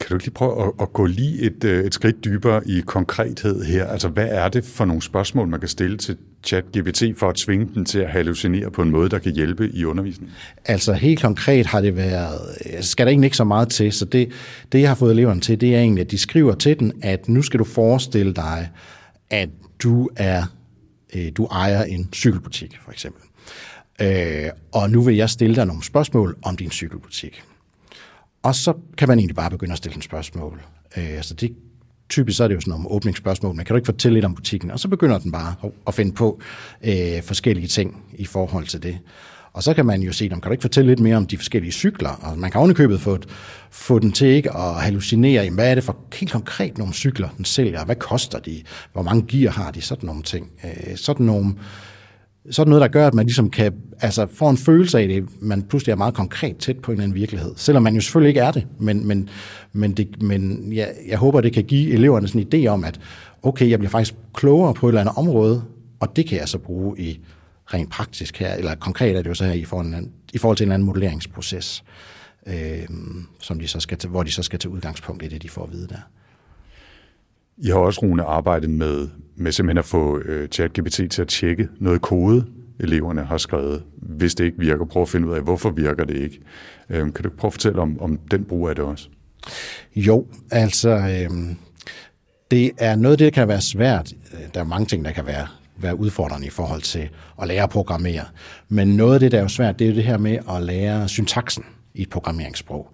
Kan 0.00 0.08
du 0.08 0.14
ikke 0.14 0.24
lige 0.24 0.34
prøve 0.34 0.66
at, 0.66 0.72
at 0.80 0.92
gå 0.92 1.06
lige 1.06 1.42
et, 1.42 1.64
øh, 1.64 1.84
et 1.84 1.94
skridt 1.94 2.24
dybere 2.24 2.68
i 2.68 2.80
konkrethed 2.86 3.64
her? 3.64 3.86
Altså, 3.86 4.08
hvad 4.08 4.28
er 4.30 4.48
det 4.48 4.64
for 4.64 4.84
nogle 4.84 5.02
spørgsmål, 5.02 5.48
man 5.48 5.60
kan 5.60 5.68
stille 5.68 5.96
til 5.96 6.16
ChatGPT 6.44 7.02
for 7.16 7.28
at 7.28 7.34
tvinge 7.34 7.68
den 7.74 7.84
til 7.84 7.98
at 7.98 8.10
hallucinere 8.10 8.70
på 8.70 8.82
en 8.82 8.90
måde, 8.90 9.08
der 9.08 9.18
kan 9.18 9.32
hjælpe 9.32 9.70
i 9.70 9.84
undervisningen? 9.84 10.34
Altså, 10.64 10.92
helt 10.92 11.20
konkret 11.20 11.66
har 11.66 11.80
det 11.80 11.96
været, 11.96 12.40
øh, 12.66 12.82
skal 12.82 13.06
der 13.06 13.10
egentlig 13.10 13.26
ikke 13.26 13.36
så 13.36 13.44
meget 13.44 13.68
til, 13.68 13.92
så 13.92 14.04
det, 14.04 14.32
det 14.72 14.80
jeg 14.80 14.90
har 14.90 14.94
fået 14.94 15.12
eleverne 15.12 15.40
til, 15.40 15.60
det 15.60 15.74
er 15.74 15.80
egentlig, 15.80 16.04
at 16.04 16.10
de 16.10 16.18
skriver 16.18 16.54
til 16.54 16.78
den, 16.78 16.92
at 17.02 17.28
nu 17.28 17.42
skal 17.42 17.58
du 17.58 17.64
forestille 17.64 18.34
dig, 18.34 18.70
at 19.30 19.48
du 19.82 20.08
er 20.16 20.42
øh, 21.14 21.32
du 21.36 21.44
ejer 21.44 21.82
en 21.82 22.08
cykelbutik, 22.14 22.78
for 22.84 22.92
eksempel. 22.92 23.22
og 24.72 24.90
nu 24.90 25.02
vil 25.02 25.16
jeg 25.16 25.30
stille 25.30 25.56
dig 25.56 25.66
nogle 25.66 25.84
spørgsmål 25.84 26.36
om 26.42 26.56
din 26.56 26.70
cykelbutik. 26.70 27.42
Og 28.42 28.54
så 28.54 28.74
kan 28.98 29.08
man 29.08 29.18
egentlig 29.18 29.36
bare 29.36 29.50
begynde 29.50 29.72
at 29.72 29.78
stille 29.78 29.96
en 29.96 30.02
spørgsmål. 30.02 30.62
Øh, 30.96 31.16
altså 31.16 31.34
det, 31.34 31.56
typisk 32.08 32.36
så 32.36 32.44
er 32.44 32.48
det 32.48 32.54
jo 32.54 32.60
sådan 32.60 32.70
nogle 32.70 32.90
åbningsspørgsmål, 32.90 33.54
men 33.54 33.64
kan 33.64 33.74
du 33.74 33.76
ikke 33.76 33.86
fortælle 33.86 34.14
lidt 34.14 34.24
om 34.24 34.34
butikken? 34.34 34.70
Og 34.70 34.80
så 34.80 34.88
begynder 34.88 35.18
den 35.18 35.32
bare 35.32 35.54
at 35.86 35.94
finde 35.94 36.12
på 36.12 36.40
øh, 36.84 37.22
forskellige 37.22 37.68
ting 37.68 38.04
i 38.14 38.24
forhold 38.24 38.66
til 38.66 38.82
det. 38.82 38.98
Og 39.52 39.62
så 39.62 39.74
kan 39.74 39.86
man 39.86 40.02
jo 40.02 40.12
se, 40.12 40.28
kan 40.28 40.40
du 40.40 40.50
ikke 40.50 40.62
fortælle 40.62 40.90
lidt 40.90 41.00
mere 41.00 41.16
om 41.16 41.26
de 41.26 41.36
forskellige 41.36 41.72
cykler? 41.72 42.10
Og 42.10 42.38
man 42.38 42.50
kan 42.50 42.58
ovenikøbet 42.58 43.00
få, 43.00 43.18
få 43.70 43.98
den 43.98 44.12
til 44.12 44.26
ikke 44.26 44.56
at 44.56 44.74
hallucinere, 44.74 45.44
jamen, 45.44 45.54
hvad 45.54 45.70
er 45.70 45.74
det 45.74 45.84
for 45.84 45.96
helt 46.14 46.32
konkret 46.32 46.78
nogle 46.78 46.94
cykler, 46.94 47.28
den 47.36 47.44
sælger? 47.44 47.84
Hvad 47.84 47.96
koster 47.96 48.38
de? 48.38 48.62
Hvor 48.92 49.02
mange 49.02 49.24
gear 49.28 49.52
har 49.52 49.70
de? 49.70 49.82
Sådan 49.82 50.06
nogle 50.06 50.22
ting. 50.22 50.50
Øh, 50.64 50.96
sådan 50.96 51.26
nogle 51.26 51.54
sådan 52.50 52.70
noget, 52.70 52.82
der 52.82 52.88
gør, 52.88 53.06
at 53.06 53.14
man 53.14 53.26
ligesom 53.26 53.50
kan 53.50 53.72
altså, 54.00 54.26
få 54.26 54.48
en 54.48 54.56
følelse 54.56 54.98
af 54.98 55.08
det, 55.08 55.24
man 55.40 55.62
pludselig 55.62 55.92
er 55.92 55.96
meget 55.96 56.14
konkret 56.14 56.56
tæt 56.56 56.78
på 56.78 56.90
en 56.90 56.94
eller 56.94 57.04
anden 57.04 57.14
virkelighed. 57.14 57.52
Selvom 57.56 57.82
man 57.82 57.94
jo 57.94 58.00
selvfølgelig 58.00 58.28
ikke 58.28 58.40
er 58.40 58.50
det, 58.50 58.66
men, 58.80 59.06
men, 59.06 59.28
men, 59.72 59.92
det, 59.92 60.22
men 60.22 60.72
jeg, 60.72 60.92
jeg 61.08 61.18
håber, 61.18 61.40
det 61.40 61.52
kan 61.52 61.64
give 61.64 61.92
eleverne 61.92 62.28
sådan 62.28 62.46
en 62.52 62.64
idé 62.64 62.66
om, 62.66 62.84
at 62.84 63.00
okay, 63.42 63.70
jeg 63.70 63.78
bliver 63.78 63.90
faktisk 63.90 64.14
klogere 64.34 64.74
på 64.74 64.86
et 64.86 64.90
eller 64.90 65.00
andet 65.00 65.14
område, 65.16 65.64
og 66.00 66.16
det 66.16 66.26
kan 66.26 66.38
jeg 66.38 66.48
så 66.48 66.58
bruge 66.58 67.00
i 67.00 67.20
rent 67.74 67.90
praktisk 67.90 68.36
her, 68.36 68.54
eller 68.54 68.74
konkret 68.74 69.16
er 69.16 69.22
det 69.22 69.28
jo 69.30 69.34
så 69.34 69.44
her 69.44 69.52
i 69.52 69.64
forhold, 69.64 70.08
i 70.32 70.38
forhold 70.38 70.56
til 70.56 70.64
en 70.64 70.68
eller 70.68 70.74
anden 70.74 70.86
modelleringsproces, 70.86 71.84
øh, 72.46 72.88
som 73.40 73.60
de 73.60 73.68
så 73.68 73.80
skal 73.80 73.98
hvor 74.08 74.22
de 74.22 74.32
så 74.32 74.42
skal 74.42 74.58
til 74.58 74.70
udgangspunkt 74.70 75.22
i 75.22 75.28
det, 75.28 75.42
de 75.42 75.48
får 75.48 75.64
at 75.64 75.72
vide 75.72 75.88
der. 75.88 76.00
I 77.62 77.68
har 77.68 77.78
også, 77.78 78.00
Rune, 78.02 78.22
arbejdet 78.22 78.70
med, 78.70 79.08
med 79.36 79.52
simpelthen 79.52 79.78
at 79.78 79.84
få 79.84 80.18
øh, 80.18 80.48
ChatGPT 80.48 81.00
til 81.10 81.22
at 81.22 81.28
tjekke 81.28 81.68
noget 81.80 82.00
kode, 82.00 82.46
eleverne 82.80 83.24
har 83.24 83.38
skrevet. 83.38 83.82
Hvis 83.96 84.34
det 84.34 84.44
ikke 84.44 84.58
virker, 84.58 84.84
prøv 84.84 85.02
at 85.02 85.08
finde 85.08 85.28
ud 85.28 85.34
af, 85.34 85.42
hvorfor 85.42 85.70
virker 85.70 86.04
det 86.04 86.16
ikke. 86.16 86.40
Øh, 86.90 87.12
kan 87.12 87.24
du 87.24 87.30
prøve 87.30 87.48
at 87.48 87.52
fortælle 87.52 87.80
om, 87.80 88.00
om 88.00 88.18
den 88.30 88.44
brug 88.44 88.68
af 88.68 88.74
det 88.74 88.84
også? 88.84 89.08
Jo, 89.96 90.26
altså, 90.50 90.90
øh, 90.90 91.30
det 92.50 92.70
er 92.78 92.96
noget, 92.96 93.18
det 93.18 93.32
kan 93.32 93.48
være 93.48 93.60
svært. 93.60 94.12
Øh, 94.32 94.40
der 94.54 94.60
er 94.60 94.64
mange 94.64 94.86
ting, 94.86 95.04
der 95.04 95.12
kan 95.12 95.26
være 95.26 95.46
være 95.80 95.98
udfordrende 95.98 96.46
i 96.46 96.50
forhold 96.50 96.82
til 96.82 97.08
at 97.42 97.48
lære 97.48 97.62
at 97.62 97.70
programmere. 97.70 98.24
Men 98.68 98.88
noget 98.96 99.14
af 99.14 99.20
det, 99.20 99.32
der 99.32 99.38
er 99.38 99.42
jo 99.42 99.48
svært, 99.48 99.78
det 99.78 99.84
er 99.84 99.88
jo 99.88 99.96
det 99.96 100.04
her 100.04 100.18
med 100.18 100.38
at 100.50 100.62
lære 100.62 101.08
syntaksen 101.08 101.64
i 101.94 102.02
et 102.02 102.10
programmeringssprog. 102.10 102.90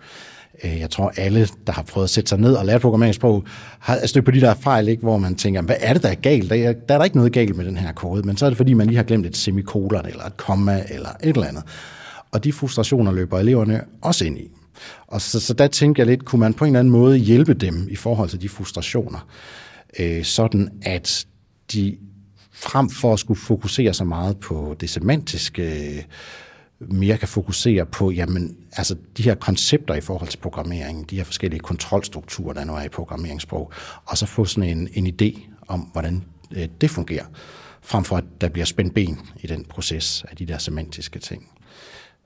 Øh, 0.65 0.81
jeg 0.81 0.91
tror, 0.91 1.13
alle, 1.17 1.49
der 1.67 1.73
har 1.73 1.83
prøvet 1.83 2.05
at 2.05 2.11
sætte 2.11 2.29
sig 2.29 2.39
ned 2.39 2.55
og 2.55 2.67
lære 2.67 2.81
programmeringssprog, 2.81 3.45
har 3.79 4.07
stødt 4.07 4.25
på 4.25 4.31
de 4.31 4.41
der 4.41 4.55
fejl, 4.55 4.89
ikke, 4.89 5.03
hvor 5.03 5.19
man 5.19 5.35
tænker, 5.35 5.63
hvad 5.63 5.77
er 5.81 5.93
det, 5.93 6.03
der 6.03 6.09
er 6.09 6.15
galt? 6.15 6.51
Der 6.51 6.69
er, 6.69 6.73
der 6.73 6.95
er 6.95 6.99
der 6.99 7.05
ikke 7.05 7.17
noget 7.17 7.33
galt 7.33 7.57
med 7.57 7.65
den 7.65 7.77
her 7.77 7.93
kode, 7.93 8.23
men 8.23 8.37
så 8.37 8.47
er 8.47 8.51
det, 8.51 8.57
fordi 8.57 8.73
man 8.73 8.87
lige 8.87 8.97
har 8.97 9.05
glemt 9.05 9.27
et 9.27 9.37
semikolon, 9.37 10.07
eller 10.07 10.25
et 10.25 10.37
komma, 10.37 10.85
eller 10.89 11.09
et 11.23 11.35
eller 11.37 11.47
andet. 11.47 11.63
Og 12.33 12.45
de 12.45 12.53
frustrationer 12.53 13.13
løber 13.13 13.39
eleverne 13.39 13.85
også 14.03 14.25
ind 14.25 14.39
i. 14.39 14.51
Og 15.07 15.21
så, 15.21 15.41
så 15.41 15.55
der 15.55 15.67
tænker 15.67 16.03
jeg 16.03 16.11
lidt, 16.11 16.25
kunne 16.25 16.41
man 16.41 16.55
på 16.55 16.65
en 16.65 16.69
eller 16.69 16.81
anden 16.81 16.93
måde 16.93 17.17
hjælpe 17.17 17.55
dem 17.55 17.89
i 17.91 17.97
forhold 17.97 18.29
til 18.29 18.43
de 18.43 18.49
frustrationer, 18.49 19.27
øh, 19.99 20.25
sådan 20.25 20.69
at 20.83 21.27
de 21.73 21.97
frem 22.53 22.91
for 22.91 23.13
at 23.13 23.19
skulle 23.19 23.41
fokusere 23.41 23.95
så 23.95 24.05
meget 24.05 24.37
på 24.37 24.77
det 24.81 24.91
semantiske, 24.91 25.63
øh, 25.63 26.03
mere 26.89 27.19
kan 27.19 27.29
fokusere 27.29 27.87
på, 27.87 28.11
jamen, 28.11 28.57
altså 28.73 28.97
de 29.17 29.23
her 29.23 29.35
koncepter 29.35 29.95
i 29.95 30.01
forhold 30.01 30.29
til 30.29 30.39
programmering, 30.39 31.11
de 31.11 31.17
her 31.17 31.25
forskellige 31.25 31.61
kontrolstrukturer, 31.61 32.53
der 32.53 32.65
nu 32.65 32.75
er 32.75 32.83
i 32.83 32.89
programmeringssprog, 32.89 33.73
og 34.05 34.19
så 34.19 34.27
få 34.27 34.45
sådan 34.45 34.79
en, 34.79 34.89
en 34.93 35.07
idé 35.07 35.51
om, 35.69 35.81
hvordan 35.81 36.25
øh, 36.57 36.69
det 36.81 36.91
fungerer, 36.91 37.25
frem 37.83 38.05
for 38.05 38.17
at 38.17 38.25
der 38.41 38.49
bliver 38.49 38.65
spændt 38.65 38.95
ben 38.95 39.19
i 39.41 39.47
den 39.47 39.65
proces 39.65 40.25
af 40.29 40.37
de 40.37 40.47
der 40.47 40.59
semantiske 40.59 41.19
ting. 41.19 41.49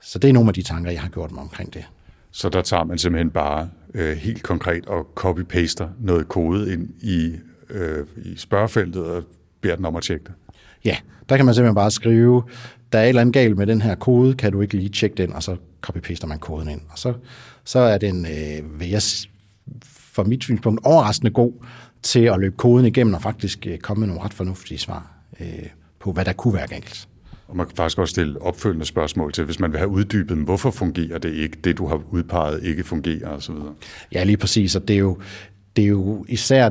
Så 0.02 0.18
det 0.18 0.28
er 0.28 0.32
nogle 0.32 0.48
af 0.48 0.54
de 0.54 0.62
tanker, 0.62 0.90
jeg 0.90 1.00
har 1.00 1.08
gjort 1.08 1.32
mig 1.32 1.42
omkring 1.42 1.74
det. 1.74 1.84
Så 2.30 2.48
der 2.48 2.62
tager 2.62 2.84
man 2.84 2.98
simpelthen 2.98 3.30
bare 3.30 3.68
øh, 3.94 4.16
helt 4.16 4.42
konkret 4.42 4.86
og 4.86 5.06
copy-paster 5.20 5.88
noget 6.00 6.28
kode 6.28 6.72
ind 6.72 6.88
i, 7.00 7.36
øh, 7.70 8.06
i 8.16 8.36
spørgefeltet 8.36 9.04
og 9.04 9.24
beder 9.60 9.76
den 9.76 9.84
om 9.84 9.96
at 9.96 10.02
tjekke 10.02 10.24
det? 10.24 10.32
Ja, 10.84 10.96
der 11.28 11.36
kan 11.36 11.46
man 11.46 11.54
simpelthen 11.54 11.74
bare 11.74 11.90
skrive, 11.90 12.42
der 12.92 12.98
er 12.98 13.02
et 13.02 13.08
eller 13.08 13.20
andet 13.20 13.34
galt 13.34 13.56
med 13.56 13.66
den 13.66 13.82
her 13.82 13.94
kode, 13.94 14.34
kan 14.34 14.52
du 14.52 14.60
ikke 14.60 14.76
lige 14.76 14.88
tjekke 14.88 15.16
den, 15.16 15.32
og 15.32 15.42
så 15.42 15.56
copy-paster 15.86 16.26
man 16.26 16.38
koden 16.38 16.68
ind. 16.68 16.80
Og 16.90 16.98
så, 16.98 17.14
så 17.64 17.78
er 17.78 17.98
den, 17.98 18.26
øh, 18.26 18.80
vil 18.80 18.88
jeg 18.88 19.02
for 19.90 20.24
mit 20.24 20.42
synspunkt, 20.42 20.80
overraskende 20.84 21.30
god 21.30 21.52
til 22.02 22.20
at 22.20 22.40
løbe 22.40 22.56
koden 22.56 22.86
igennem 22.86 23.14
og 23.14 23.22
faktisk 23.22 23.66
øh, 23.66 23.78
komme 23.78 24.00
med 24.00 24.08
nogle 24.08 24.22
ret 24.22 24.34
fornuftige 24.34 24.78
svar 24.78 25.12
øh, 25.40 25.46
på, 26.00 26.12
hvad 26.12 26.24
der 26.24 26.32
kunne 26.32 26.54
være 26.54 26.66
galt. 26.66 27.08
Og 27.48 27.56
man 27.56 27.66
kan 27.66 27.76
faktisk 27.76 27.98
også 27.98 28.10
stille 28.10 28.42
opfølgende 28.42 28.86
spørgsmål 28.86 29.32
til, 29.32 29.44
hvis 29.44 29.60
man 29.60 29.72
vil 29.72 29.78
have 29.78 29.90
uddybet, 29.90 30.36
hvorfor 30.36 30.70
fungerer 30.70 31.18
det 31.18 31.34
ikke, 31.34 31.56
det 31.64 31.78
du 31.78 31.86
har 31.86 32.02
udpeget 32.10 32.62
ikke 32.62 32.84
fungerer 32.84 33.28
osv. 33.28 33.54
Ja, 34.12 34.24
lige 34.24 34.36
præcis, 34.36 34.76
og 34.76 34.88
det 34.88 34.94
er 34.94 35.00
jo, 35.00 35.18
det 35.76 35.84
er 35.84 35.88
jo 35.88 36.24
især 36.28 36.70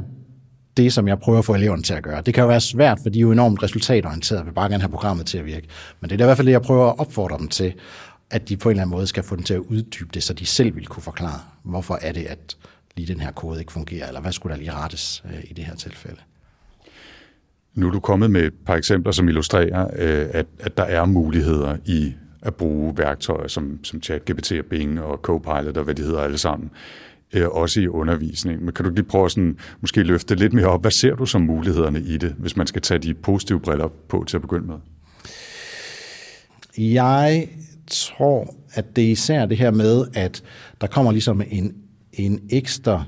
det, 0.77 0.93
som 0.93 1.07
jeg 1.07 1.19
prøver 1.19 1.39
at 1.39 1.45
få 1.45 1.55
eleverne 1.55 1.83
til 1.83 1.93
at 1.93 2.03
gøre. 2.03 2.21
Det 2.21 2.33
kan 2.33 2.41
jo 2.41 2.47
være 2.47 2.61
svært, 2.61 2.99
for 3.03 3.09
de 3.09 3.19
er 3.19 3.21
jo 3.21 3.31
enormt 3.31 3.63
resultatorienterede, 3.63 4.41
og 4.41 4.45
vil 4.45 4.51
bare 4.51 4.69
gerne 4.69 4.81
have 4.81 4.91
programmet 4.91 5.25
til 5.25 5.37
at 5.37 5.45
virke. 5.45 5.67
Men 6.01 6.09
det 6.09 6.21
er 6.21 6.25
i 6.25 6.27
hvert 6.27 6.37
fald 6.37 6.47
det, 6.47 6.51
jeg 6.51 6.61
prøver 6.61 6.85
at 6.85 6.99
opfordre 6.99 7.37
dem 7.37 7.47
til, 7.47 7.73
at 8.31 8.49
de 8.49 8.57
på 8.57 8.69
en 8.69 8.71
eller 8.71 8.81
anden 8.81 8.91
måde 8.91 9.07
skal 9.07 9.23
få 9.23 9.35
dem 9.35 9.43
til 9.43 9.53
at 9.53 9.59
uddybe 9.59 10.09
det, 10.13 10.23
så 10.23 10.33
de 10.33 10.45
selv 10.45 10.75
vil 10.75 10.87
kunne 10.87 11.03
forklare, 11.03 11.39
hvorfor 11.63 11.99
er 12.01 12.11
det, 12.11 12.25
at 12.25 12.57
lige 12.97 13.13
den 13.13 13.21
her 13.21 13.31
kode 13.31 13.59
ikke 13.59 13.71
fungerer, 13.71 14.07
eller 14.07 14.21
hvad 14.21 14.31
skulle 14.31 14.53
der 14.53 14.59
lige 14.59 14.73
rettes 14.73 15.23
øh, 15.25 15.43
i 15.43 15.53
det 15.53 15.63
her 15.63 15.75
tilfælde. 15.75 16.17
Nu 17.73 17.87
er 17.87 17.91
du 17.91 17.99
kommet 17.99 18.31
med 18.31 18.41
et 18.41 18.53
par 18.65 18.75
eksempler, 18.75 19.11
som 19.11 19.27
illustrerer, 19.27 19.87
øh, 19.95 20.27
at, 20.33 20.45
at 20.59 20.77
der 20.77 20.83
er 20.83 21.05
muligheder 21.05 21.77
i 21.85 22.13
at 22.41 22.55
bruge 22.55 22.97
værktøjer 22.97 23.47
som, 23.47 23.79
som 23.83 24.01
ChatGPT 24.01 24.51
og 24.51 24.65
Bing 24.65 25.01
og 25.01 25.17
Copilot 25.17 25.77
og 25.77 25.83
hvad 25.83 25.95
de 25.95 26.01
hedder 26.01 26.21
alle 26.21 26.37
sammen, 26.37 26.69
øh, 26.73 27.06
Øh, 27.33 27.47
også 27.47 27.81
i 27.81 27.87
undervisningen. 27.87 28.65
Men 28.65 28.73
kan 28.73 28.85
du 28.85 28.91
lige 28.91 29.03
prøve 29.03 29.25
at 29.25 29.31
sådan, 29.31 29.57
måske 29.81 30.03
løfte 30.03 30.35
lidt 30.35 30.53
mere 30.53 30.65
op? 30.65 30.81
Hvad 30.81 30.91
ser 30.91 31.15
du 31.15 31.25
som 31.25 31.41
mulighederne 31.41 31.99
i 31.99 32.17
det, 32.17 32.35
hvis 32.37 32.57
man 32.57 32.67
skal 32.67 32.81
tage 32.81 32.97
de 32.97 33.13
positive 33.13 33.59
briller 33.59 33.87
på 34.09 34.23
til 34.27 34.37
at 34.37 34.41
begynde 34.41 34.67
med? 34.67 34.75
Jeg 36.77 37.47
tror, 37.87 38.55
at 38.73 38.95
det 38.95 39.03
er 39.03 39.11
især 39.11 39.45
det 39.45 39.57
her 39.57 39.71
med, 39.71 40.05
at 40.13 40.43
der 40.81 40.87
kommer 40.87 41.11
ligesom 41.11 41.41
en, 41.49 41.75
en 42.13 42.41
ekstra 42.49 43.03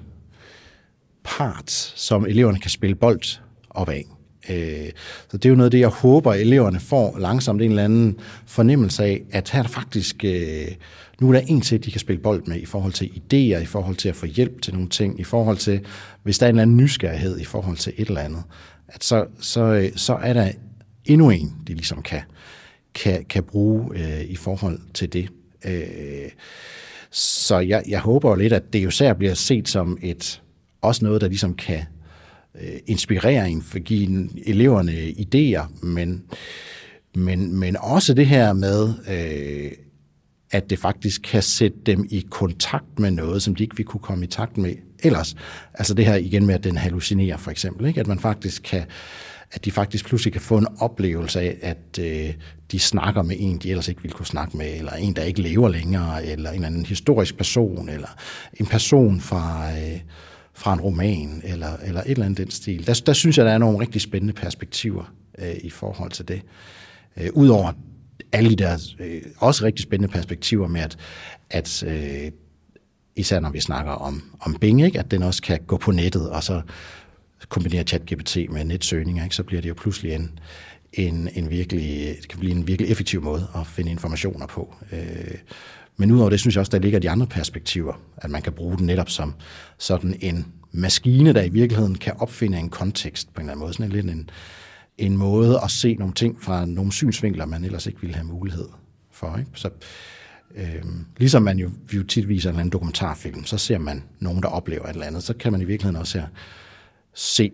part, 1.23 1.71
som 1.95 2.25
eleverne 2.25 2.59
kan 2.59 2.71
spille 2.71 2.95
bold 2.95 3.39
op 3.69 3.89
af. 3.89 4.05
Øh, 4.49 4.91
så 5.31 5.37
det 5.37 5.45
er 5.45 5.49
jo 5.49 5.55
noget 5.55 5.67
af 5.67 5.71
det, 5.71 5.79
jeg 5.79 5.89
håber, 5.89 6.31
at 6.31 6.41
eleverne 6.41 6.79
får 6.79 7.17
langsomt 7.19 7.61
en 7.61 7.69
eller 7.69 7.83
anden 7.83 8.19
fornemmelse 8.45 9.03
af, 9.03 9.21
at 9.31 9.49
her 9.49 9.59
er 9.59 9.63
der 9.63 9.69
faktisk, 9.69 10.23
øh, 10.23 10.67
nu 11.21 11.29
er 11.29 11.33
der 11.33 11.39
en 11.39 11.61
til, 11.61 11.83
de 11.83 11.91
kan 11.91 11.99
spille 11.99 12.21
bold 12.21 12.43
med 12.47 12.57
i 12.57 12.65
forhold 12.65 12.93
til 12.93 13.05
idéer, 13.05 13.61
i 13.61 13.65
forhold 13.65 13.95
til 13.95 14.09
at 14.09 14.15
få 14.15 14.25
hjælp 14.25 14.61
til 14.61 14.73
nogle 14.73 14.89
ting, 14.89 15.19
i 15.19 15.23
forhold 15.23 15.57
til, 15.57 15.85
hvis 16.23 16.39
der 16.39 16.45
er 16.45 16.49
en 16.49 16.55
eller 16.55 16.61
anden 16.61 16.77
nysgerrighed 16.77 17.39
i 17.39 17.43
forhold 17.43 17.77
til 17.77 17.93
et 17.97 18.07
eller 18.07 18.21
andet, 18.21 18.43
at 18.87 19.03
så, 19.03 19.25
så, 19.39 19.61
øh, 19.61 19.91
så 19.95 20.13
er 20.13 20.33
der 20.33 20.51
endnu 21.05 21.29
en, 21.29 21.55
de 21.67 21.73
ligesom 21.73 22.01
kan, 22.01 22.21
kan, 22.93 23.25
kan 23.25 23.43
bruge 23.43 23.97
øh, 23.97 24.21
i 24.21 24.35
forhold 24.35 24.79
til 24.93 25.13
det. 25.13 25.29
Øh, 25.65 26.29
så 27.11 27.59
jeg, 27.59 27.83
jeg 27.87 27.99
håber 27.99 28.35
lidt, 28.35 28.53
at 28.53 28.73
det 28.73 28.83
jo 28.83 28.91
særligt 28.91 29.17
bliver 29.17 29.33
set 29.33 29.69
som 29.69 29.97
et, 30.01 30.41
også 30.81 31.05
noget, 31.05 31.21
der 31.21 31.27
ligesom 31.27 31.53
kan 31.53 31.81
øh, 32.61 32.79
en 32.87 33.61
for 33.61 33.79
give 33.79 34.29
eleverne 34.45 34.91
idéer, 34.91 35.85
men, 35.85 36.23
men, 37.15 37.59
men 37.59 37.77
også 37.77 38.13
det 38.13 38.27
her 38.27 38.53
med, 38.53 38.93
øh, 39.09 39.71
at 40.51 40.69
det 40.69 40.79
faktisk 40.79 41.21
kan 41.21 41.43
sætte 41.43 41.77
dem 41.85 42.05
i 42.09 42.25
kontakt 42.29 42.99
med 42.99 43.11
noget, 43.11 43.41
som 43.41 43.55
de 43.55 43.63
ikke 43.63 43.77
vil 43.77 43.85
kunne 43.85 44.01
komme 44.01 44.25
i 44.25 44.27
takt 44.27 44.57
med 44.57 44.75
ellers. 45.03 45.35
Altså 45.73 45.93
det 45.93 46.05
her 46.05 46.15
igen 46.15 46.45
med, 46.45 46.55
at 46.55 46.63
den 46.63 46.77
hallucinerer 46.77 47.37
for 47.37 47.51
eksempel, 47.51 47.85
ikke? 47.87 47.99
at 47.99 48.07
man 48.07 48.19
faktisk 48.19 48.63
kan 48.63 48.83
at 49.51 49.65
de 49.65 49.71
faktisk 49.71 50.05
pludselig 50.05 50.33
kan 50.33 50.41
få 50.41 50.57
en 50.57 50.67
oplevelse 50.79 51.39
af, 51.39 51.57
at 51.61 51.99
øh, 51.99 52.33
de 52.71 52.79
snakker 52.79 53.21
med 53.21 53.35
en, 53.39 53.57
de 53.57 53.69
ellers 53.69 53.87
ikke 53.87 54.01
ville 54.01 54.15
kunne 54.15 54.25
snakke 54.25 54.57
med, 54.57 54.77
eller 54.77 54.91
en, 54.91 55.13
der 55.13 55.23
ikke 55.23 55.41
lever 55.41 55.69
længere, 55.69 56.25
eller 56.25 56.51
en 56.51 56.63
anden 56.63 56.85
historisk 56.85 57.37
person, 57.37 57.89
eller 57.89 58.07
en 58.53 58.65
person 58.65 59.19
fra, 59.19 59.71
øh, 59.71 59.99
fra 60.53 60.73
en 60.73 60.81
roman, 60.81 61.41
eller, 61.43 61.77
eller 61.83 62.01
et 62.01 62.11
eller 62.11 62.25
andet 62.25 62.37
den 62.37 62.51
stil. 62.51 62.87
Der, 62.87 63.01
der 63.05 63.13
synes 63.13 63.37
jeg, 63.37 63.45
der 63.45 63.51
er 63.51 63.57
nogle 63.57 63.79
rigtig 63.79 64.01
spændende 64.01 64.33
perspektiver 64.33 65.13
øh, 65.37 65.55
i 65.63 65.69
forhold 65.69 66.11
til 66.11 66.27
det. 66.27 66.41
Øh, 67.17 67.29
Udover 67.33 67.73
alle 68.31 68.49
de 68.49 68.55
der 68.55 68.93
øh, 68.99 69.21
også 69.37 69.65
rigtig 69.65 69.83
spændende 69.83 70.13
perspektiver 70.13 70.67
med, 70.67 70.81
at, 70.81 70.97
at 71.49 71.83
øh, 71.83 72.31
især 73.15 73.39
når 73.39 73.51
vi 73.51 73.59
snakker 73.59 73.91
om, 73.91 74.23
om 74.39 74.55
Bing, 74.61 74.81
ikke? 74.81 74.99
at 74.99 75.11
den 75.11 75.23
også 75.23 75.41
kan 75.41 75.59
gå 75.67 75.77
på 75.77 75.91
nettet, 75.91 76.29
og 76.29 76.43
så 76.43 76.61
kombinere 77.49 77.83
ChatGPT 77.83 78.37
med 78.49 78.65
netsøgninger, 78.65 79.23
ikke? 79.23 79.35
så 79.35 79.43
bliver 79.43 79.61
det 79.61 79.69
jo 79.69 79.73
pludselig 79.73 80.13
en, 80.13 80.39
en, 80.93 81.29
en 81.35 81.49
virkelig, 81.49 82.15
det 82.21 82.27
kan 82.27 82.39
blive 82.39 82.55
en 82.55 82.67
virkelig 82.67 82.91
effektiv 82.91 83.21
måde 83.21 83.47
at 83.55 83.67
finde 83.67 83.91
informationer 83.91 84.47
på. 84.47 84.75
Øh, 84.91 85.37
men 85.97 86.11
udover 86.11 86.29
det 86.29 86.39
synes 86.39 86.55
jeg 86.55 86.59
også, 86.59 86.69
der 86.69 86.79
ligger 86.79 86.99
de 86.99 87.09
andre 87.09 87.27
perspektiver, 87.27 87.93
at 88.17 88.29
man 88.29 88.41
kan 88.41 88.53
bruge 88.53 88.77
den 88.77 88.85
netop 88.85 89.09
som 89.09 89.33
sådan 89.77 90.15
en 90.21 90.45
maskine, 90.71 91.33
der 91.33 91.41
i 91.41 91.49
virkeligheden 91.49 91.95
kan 91.95 92.13
opfinde 92.19 92.57
en 92.57 92.69
kontekst 92.69 93.33
på 93.33 93.41
en 93.41 93.45
eller 93.45 93.51
anden 93.51 93.59
måde. 93.59 93.73
Sådan 93.73 93.85
en, 93.85 93.91
lidt 93.91 94.05
en, 94.05 94.29
en 94.99 95.17
måde 95.17 95.59
at 95.63 95.71
se 95.71 95.95
nogle 95.95 96.13
ting 96.13 96.41
fra 96.41 96.65
nogle 96.65 96.91
synsvinkler, 96.91 97.45
man 97.45 97.63
ellers 97.63 97.87
ikke 97.87 98.01
ville 98.01 98.15
have 98.15 98.27
mulighed 98.27 98.67
for. 99.11 99.37
Ikke? 99.37 99.51
Så, 99.53 99.69
øh, 100.55 100.83
ligesom 101.17 101.41
man 101.41 101.59
jo, 101.59 101.69
jo 101.93 102.03
tit 102.03 102.27
viser 102.27 102.49
en 102.49 102.53
eller 102.53 102.59
anden 102.59 102.71
dokumentarfilm, 102.71 103.45
så 103.45 103.57
ser 103.57 103.77
man 103.77 104.03
nogen, 104.19 104.43
der 104.43 104.49
oplever 104.49 104.83
et 104.85 104.93
eller 104.93 105.05
andet, 105.05 105.23
så 105.23 105.33
kan 105.33 105.51
man 105.51 105.61
i 105.61 105.65
virkeligheden 105.65 105.99
også 105.99 106.19
her 106.19 106.27
se 107.13 107.51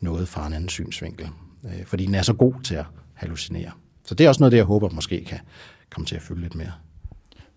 noget 0.00 0.28
fra 0.28 0.46
en 0.46 0.52
anden 0.52 0.68
synsvinkel. 0.68 1.28
Øh, 1.64 1.84
fordi 1.84 2.06
den 2.06 2.14
er 2.14 2.22
så 2.22 2.32
god 2.32 2.54
til 2.64 2.74
at 2.74 2.84
hallucinere. 3.14 3.70
Så 4.04 4.14
det 4.14 4.24
er 4.24 4.28
også 4.28 4.40
noget, 4.40 4.52
det 4.52 4.58
jeg 4.58 4.64
håber 4.64 4.88
måske 4.88 5.24
kan 5.24 5.38
komme 5.90 6.06
til 6.06 6.16
at 6.16 6.22
følge 6.22 6.42
lidt 6.42 6.54
mere. 6.54 6.72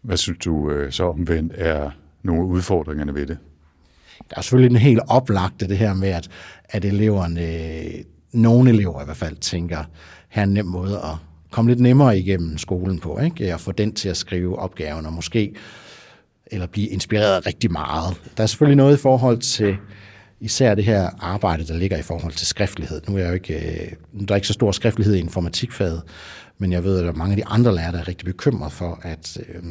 Hvad 0.01 0.17
synes 0.17 0.39
du 0.39 0.71
øh, 0.71 0.91
så 0.91 1.03
omvendt 1.03 1.53
er 1.55 1.91
nogle 2.23 2.45
udfordringerne 2.45 3.13
ved 3.13 3.27
det? 3.27 3.37
Der 4.29 4.37
er 4.37 4.41
selvfølgelig 4.41 4.75
en 4.75 4.81
helt 4.81 5.01
oplagte 5.07 5.67
det 5.67 5.77
her 5.77 5.93
med, 5.93 6.09
at, 6.09 6.29
at 6.65 6.85
eleverne, 6.85 7.41
nogle 8.31 8.69
elever 8.69 9.01
i 9.01 9.05
hvert 9.05 9.17
fald, 9.17 9.37
tænker, 9.37 9.83
her 10.29 10.41
er 10.41 10.47
en 10.47 10.53
nem 10.53 10.65
måde 10.65 10.97
at 10.97 11.15
komme 11.51 11.71
lidt 11.71 11.79
nemmere 11.79 12.19
igennem 12.19 12.57
skolen 12.57 12.99
på, 12.99 13.19
ikke? 13.19 13.53
og 13.53 13.59
få 13.59 13.71
den 13.71 13.93
til 13.93 14.09
at 14.09 14.17
skrive 14.17 14.59
opgaven, 14.59 15.05
og 15.05 15.13
måske 15.13 15.55
eller 16.51 16.67
blive 16.67 16.87
inspireret 16.87 17.45
rigtig 17.45 17.71
meget. 17.71 18.21
Der 18.37 18.43
er 18.43 18.47
selvfølgelig 18.47 18.77
noget 18.77 18.97
i 18.97 19.01
forhold 19.01 19.37
til 19.37 19.75
især 20.39 20.75
det 20.75 20.83
her 20.83 21.09
arbejde, 21.19 21.67
der 21.67 21.77
ligger 21.77 21.97
i 21.97 22.01
forhold 22.01 22.33
til 22.33 22.47
skriftlighed. 22.47 23.01
Nu 23.07 23.15
er 23.15 23.19
jeg 23.19 23.27
jo 23.27 23.33
ikke, 23.33 23.53
øh, 23.53 23.91
der 24.27 24.33
er 24.33 24.35
ikke 24.35 24.47
så 24.47 24.53
stor 24.53 24.71
skriftlighed 24.71 25.15
i 25.15 25.19
informatikfaget, 25.19 26.01
men 26.57 26.71
jeg 26.71 26.83
ved, 26.83 26.97
at 26.97 27.03
der 27.03 27.11
er 27.11 27.15
mange 27.15 27.31
af 27.31 27.37
de 27.37 27.45
andre 27.45 27.75
lærere, 27.75 27.91
der 27.91 27.99
er 27.99 28.07
rigtig 28.07 28.25
bekymret 28.25 28.71
for, 28.71 28.99
at 29.01 29.37
øh, 29.49 29.63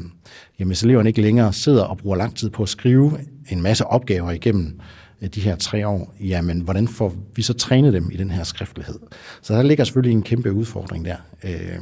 jamen, 0.58 0.68
hvis 0.68 0.82
eleverne 0.82 1.08
ikke 1.08 1.22
længere 1.22 1.52
sidder 1.52 1.82
og 1.82 1.98
bruger 1.98 2.16
lang 2.16 2.36
tid 2.36 2.50
på 2.50 2.62
at 2.62 2.68
skrive 2.68 3.18
en 3.48 3.62
masse 3.62 3.86
opgaver 3.86 4.30
igennem 4.30 4.66
øh, 4.66 4.84
Øh, 5.22 5.28
de 5.28 5.40
her 5.40 5.56
tre 5.56 5.88
år, 5.88 6.14
jamen 6.20 6.60
hvordan 6.60 6.88
får 6.88 7.14
vi 7.34 7.42
så 7.42 7.52
trænet 7.52 7.92
dem 7.92 8.10
i 8.12 8.16
den 8.16 8.30
her 8.30 8.44
skriftlighed? 8.44 8.98
Så 9.42 9.54
der 9.54 9.62
ligger 9.62 9.84
selvfølgelig 9.84 10.16
en 10.16 10.22
kæmpe 10.22 10.52
udfordring 10.52 11.04
der. 11.04 11.16
Øh, 11.44 11.78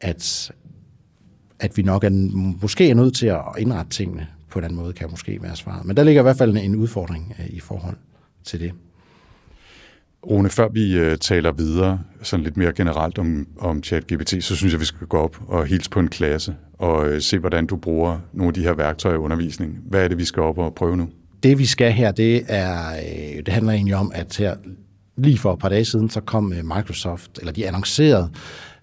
at, 0.00 0.52
at 1.60 1.76
vi 1.76 1.82
nok 1.82 2.04
er, 2.04 2.10
måske 2.62 2.90
er 2.90 2.94
nødt 2.94 3.14
til 3.14 3.26
at 3.26 3.42
indrette 3.58 3.90
tingene 3.90 4.26
på 4.50 4.58
en 4.58 4.64
anden 4.64 4.78
måde, 4.78 4.92
kan 4.92 5.10
måske 5.10 5.42
være 5.42 5.56
svaret. 5.56 5.86
Men 5.86 5.96
der 5.96 6.04
ligger 6.04 6.22
i 6.22 6.22
hvert 6.22 6.36
fald 6.36 6.56
en 6.56 6.76
udfordring 6.76 7.34
øh, 7.38 7.46
i 7.50 7.60
forhold 7.60 7.96
til 8.44 8.60
det. 8.60 8.72
Rune, 10.26 10.48
før 10.50 10.68
vi 10.68 10.96
øh, 10.98 11.18
taler 11.18 11.52
videre, 11.52 12.00
sådan 12.22 12.44
lidt 12.44 12.56
mere 12.56 12.72
generelt 12.72 13.18
om, 13.18 13.46
om 13.58 13.82
ChatGPT, 13.82 14.44
så 14.44 14.56
synes 14.56 14.72
jeg, 14.72 14.80
vi 14.80 14.84
skal 14.84 15.06
gå 15.06 15.16
op 15.16 15.40
og 15.48 15.66
hilse 15.66 15.90
på 15.90 16.00
en 16.00 16.08
klasse 16.08 16.54
og 16.72 17.08
øh, 17.08 17.20
se, 17.20 17.38
hvordan 17.38 17.66
du 17.66 17.76
bruger 17.76 18.20
nogle 18.32 18.48
af 18.48 18.54
de 18.54 18.62
her 18.62 18.72
værktøjer 18.72 19.14
i 19.14 19.18
undervisning. 19.18 19.78
Hvad 19.88 20.04
er 20.04 20.08
det, 20.08 20.18
vi 20.18 20.24
skal 20.24 20.42
op 20.42 20.58
og 20.58 20.74
prøve 20.74 20.96
nu? 20.96 21.08
Det, 21.42 21.58
vi 21.58 21.66
skal 21.66 21.92
her, 21.92 22.12
det, 22.12 22.44
er, 22.48 22.92
øh, 22.92 23.36
det 23.46 23.48
handler 23.48 23.72
egentlig 23.72 23.96
om, 23.96 24.12
at 24.14 24.36
her 24.36 24.56
lige 25.16 25.38
for 25.38 25.52
et 25.52 25.58
par 25.58 25.68
dage 25.68 25.84
siden, 25.84 26.10
så 26.10 26.20
kom 26.20 26.52
øh, 26.52 26.64
Microsoft, 26.64 27.38
eller 27.38 27.52
de 27.52 27.66
annoncerede 27.66 28.30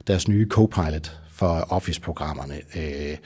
deres 0.07 0.27
nye 0.27 0.47
Copilot 0.49 1.19
for 1.31 1.67
Office-programmerne. 1.69 2.55
Øh, 2.75 3.17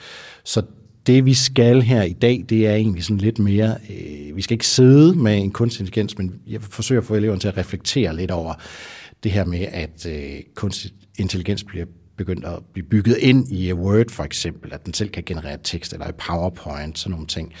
så 0.44 0.62
det 1.06 1.24
vi 1.24 1.34
skal 1.34 1.82
her 1.82 2.02
i 2.02 2.12
dag, 2.12 2.44
det 2.48 2.66
er 2.66 2.74
egentlig 2.74 3.04
sådan 3.04 3.18
lidt 3.18 3.38
mere, 3.38 3.76
vi 4.34 4.42
skal 4.42 4.54
ikke 4.54 4.66
sidde 4.66 5.18
med 5.18 5.38
en 5.38 5.50
kunstig 5.50 5.80
intelligens, 5.80 6.18
men 6.18 6.34
jeg 6.46 6.62
forsøger 6.62 7.00
at 7.00 7.06
få 7.06 7.14
eleverne 7.14 7.40
til 7.40 7.48
at 7.48 7.56
reflektere 7.56 8.16
lidt 8.16 8.30
over 8.30 8.54
det 9.24 9.32
her 9.32 9.44
med, 9.44 9.66
at 9.72 10.06
kunstig 10.54 10.90
intelligens 11.18 11.64
bliver 11.64 11.86
begyndt 12.16 12.44
at 12.44 12.58
blive 12.72 12.86
bygget 12.86 13.16
ind 13.16 13.52
i 13.52 13.72
Word 13.72 14.10
for 14.10 14.24
eksempel, 14.24 14.72
at 14.74 14.86
den 14.86 14.94
selv 14.94 15.10
kan 15.10 15.22
generere 15.26 15.58
tekst, 15.62 15.92
eller 15.92 16.08
i 16.08 16.12
PowerPoint, 16.28 16.98
sådan 16.98 17.10
nogle 17.10 17.26
ting. 17.26 17.52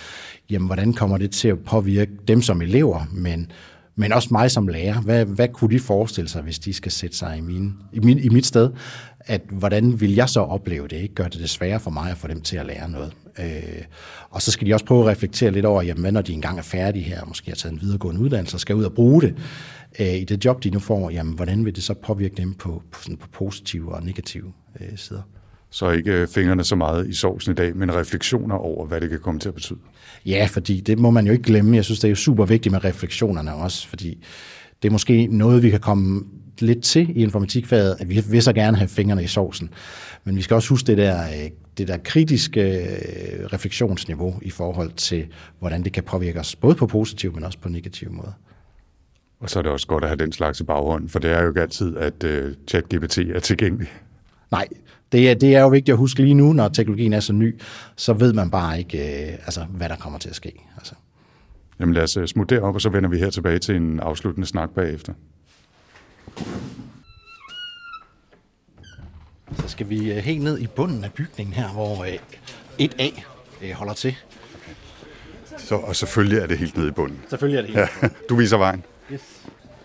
Jamen, 0.50 0.66
hvordan 0.66 0.92
kommer 0.92 1.18
det 1.18 1.30
til 1.30 1.48
at 1.48 1.58
påvirke 1.64 2.12
dem 2.28 2.42
som 2.42 2.62
elever, 2.62 3.04
men, 3.12 3.50
men 3.96 4.12
også 4.12 4.28
mig 4.32 4.50
som 4.50 4.68
lærer? 4.68 5.00
Hvad, 5.00 5.24
hvad 5.24 5.48
kunne 5.48 5.74
de 5.74 5.80
forestille 5.80 6.28
sig, 6.28 6.42
hvis 6.42 6.58
de 6.58 6.72
skal 6.72 6.92
sætte 6.92 7.16
sig 7.16 7.38
i, 7.38 7.40
min, 7.40 7.72
i, 7.92 7.98
min, 8.00 8.18
i 8.18 8.28
mit 8.28 8.46
sted? 8.46 8.70
At 9.20 9.42
hvordan 9.50 10.00
vil 10.00 10.14
jeg 10.14 10.28
så 10.28 10.40
opleve 10.40 10.88
det? 10.88 10.96
Ikke? 10.96 11.14
Gør 11.14 11.28
det 11.28 11.40
det 11.40 11.50
sværere 11.50 11.80
for 11.80 11.90
mig 11.90 12.10
at 12.10 12.16
få 12.16 12.28
dem 12.28 12.40
til 12.40 12.56
at 12.56 12.66
lære 12.66 12.90
noget? 12.90 13.12
Øh, 13.38 13.84
og 14.30 14.42
så 14.42 14.50
skal 14.50 14.66
de 14.66 14.74
også 14.74 14.86
prøve 14.86 15.00
at 15.00 15.06
reflektere 15.06 15.50
lidt 15.50 15.66
over, 15.66 15.82
jamen, 15.82 16.00
hvad 16.00 16.12
når 16.12 16.22
de 16.22 16.32
engang 16.32 16.58
er 16.58 16.62
færdige 16.62 17.04
her, 17.04 17.24
måske 17.24 17.50
har 17.50 17.56
taget 17.56 17.72
en 17.72 17.80
videregående 17.80 18.20
uddannelse 18.20 18.56
og 18.56 18.60
skal 18.60 18.76
ud 18.76 18.84
og 18.84 18.92
bruge 18.92 19.22
det, 19.22 19.34
øh, 20.00 20.14
i 20.14 20.24
det 20.24 20.44
job, 20.44 20.64
de 20.64 20.70
nu 20.70 20.78
får, 20.78 21.10
jamen, 21.10 21.34
hvordan 21.34 21.64
vil 21.64 21.74
det 21.74 21.82
så 21.82 21.94
påvirke 21.94 22.34
dem 22.34 22.54
på, 22.54 22.82
på, 22.92 23.02
sådan 23.02 23.16
på 23.16 23.28
positive 23.28 23.94
og 23.94 24.02
negative 24.02 24.52
øh, 24.80 24.98
sider? 24.98 25.22
Så 25.70 25.90
ikke 25.90 26.12
øh, 26.12 26.28
fingrene 26.28 26.64
så 26.64 26.76
meget 26.76 27.08
i 27.08 27.14
sovsen 27.14 27.52
i 27.52 27.54
dag, 27.54 27.76
men 27.76 27.94
refleksioner 27.94 28.54
over, 28.54 28.86
hvad 28.86 29.00
det 29.00 29.10
kan 29.10 29.18
komme 29.20 29.40
til 29.40 29.48
at 29.48 29.54
betyde. 29.54 29.78
Ja, 30.26 30.48
fordi 30.50 30.80
det 30.80 30.98
må 30.98 31.10
man 31.10 31.26
jo 31.26 31.32
ikke 31.32 31.44
glemme. 31.44 31.76
Jeg 31.76 31.84
synes, 31.84 32.00
det 32.00 32.08
er 32.08 32.10
jo 32.10 32.16
super 32.16 32.44
vigtigt 32.44 32.72
med 32.72 32.84
refleksionerne 32.84 33.54
også, 33.54 33.88
fordi 33.88 34.24
det 34.82 34.88
er 34.88 34.92
måske 34.92 35.26
noget, 35.26 35.62
vi 35.62 35.70
kan 35.70 35.80
komme 35.80 36.24
lidt 36.58 36.82
til 36.82 37.10
i 37.16 37.22
informatikfaget, 37.22 37.96
at 38.00 38.08
vi 38.08 38.24
vil 38.30 38.42
så 38.42 38.52
gerne 38.52 38.76
have 38.76 38.88
fingrene 38.88 39.24
i 39.24 39.26
sovsen. 39.26 39.70
Men 40.24 40.36
vi 40.36 40.42
skal 40.42 40.54
også 40.54 40.68
huske 40.68 40.86
det 40.86 40.98
der, 40.98 41.22
øh, 41.22 41.50
det 41.78 41.88
der 41.88 41.96
kritiske 41.96 42.60
øh, 42.60 43.46
refleksionsniveau 43.52 44.34
i 44.42 44.50
forhold 44.50 44.92
til, 44.92 45.26
hvordan 45.58 45.84
det 45.84 45.92
kan 45.92 46.02
påvirke 46.02 46.40
os, 46.40 46.56
både 46.56 46.74
på 46.74 46.86
positiv, 46.86 47.34
men 47.34 47.44
også 47.44 47.58
på 47.58 47.68
negativ 47.68 48.12
måde. 48.12 48.32
Og 49.40 49.50
så 49.50 49.58
er 49.58 49.62
det 49.62 49.72
også 49.72 49.86
godt 49.86 50.04
at 50.04 50.10
have 50.10 50.18
den 50.18 50.32
slags 50.32 50.60
i 50.60 50.64
baghånden, 50.64 51.08
for 51.08 51.18
det 51.18 51.32
er 51.32 51.42
jo 51.42 51.48
ikke 51.48 51.60
altid, 51.60 51.96
at 51.96 52.24
uh, 52.24 52.52
ChatGPT 52.68 53.18
er 53.18 53.40
tilgængelig. 53.40 53.92
Nej, 54.50 54.68
det 55.12 55.30
er, 55.30 55.34
det 55.34 55.54
er 55.54 55.60
jo 55.60 55.68
vigtigt 55.68 55.92
at 55.92 55.98
huske 55.98 56.22
lige 56.22 56.34
nu, 56.34 56.52
når 56.52 56.68
teknologien 56.68 57.12
er 57.12 57.20
så 57.20 57.32
ny, 57.32 57.60
så 57.96 58.12
ved 58.12 58.32
man 58.32 58.50
bare 58.50 58.78
ikke, 58.78 58.98
uh, 58.98 59.46
altså, 59.46 59.64
hvad 59.64 59.88
der 59.88 59.96
kommer 59.96 60.18
til 60.18 60.28
at 60.28 60.36
ske. 60.36 60.52
Altså. 60.76 60.94
Jamen 61.80 61.94
lad 61.94 62.02
os 62.02 62.18
smutte 62.30 62.62
op, 62.62 62.74
og 62.74 62.80
så 62.80 62.88
vender 62.88 63.10
vi 63.10 63.18
her 63.18 63.30
tilbage 63.30 63.58
til 63.58 63.76
en 63.76 64.00
afsluttende 64.00 64.46
snak 64.46 64.70
bagefter. 64.70 65.12
Så 69.56 69.68
skal 69.68 69.88
vi 69.88 70.10
uh, 70.10 70.16
helt 70.16 70.42
ned 70.42 70.58
i 70.58 70.66
bunden 70.66 71.04
af 71.04 71.12
bygningen 71.12 71.54
her, 71.54 71.68
hvor 71.68 71.98
uh, 71.98 72.06
1A 72.80 73.22
uh, 73.62 73.70
holder 73.70 73.94
til. 73.94 74.16
Så, 75.58 75.74
og 75.74 75.96
selvfølgelig 75.96 76.38
er 76.38 76.46
det 76.46 76.58
helt 76.58 76.76
nede 76.76 76.88
i 76.88 76.90
bunden. 76.90 77.20
Selvfølgelig 77.28 77.58
er 77.58 77.62
det 77.62 77.70
helt 77.70 78.02
ja, 78.02 78.08
Du 78.28 78.36
viser 78.36 78.56
vejen. 78.56 78.84
Yes. 79.12 79.20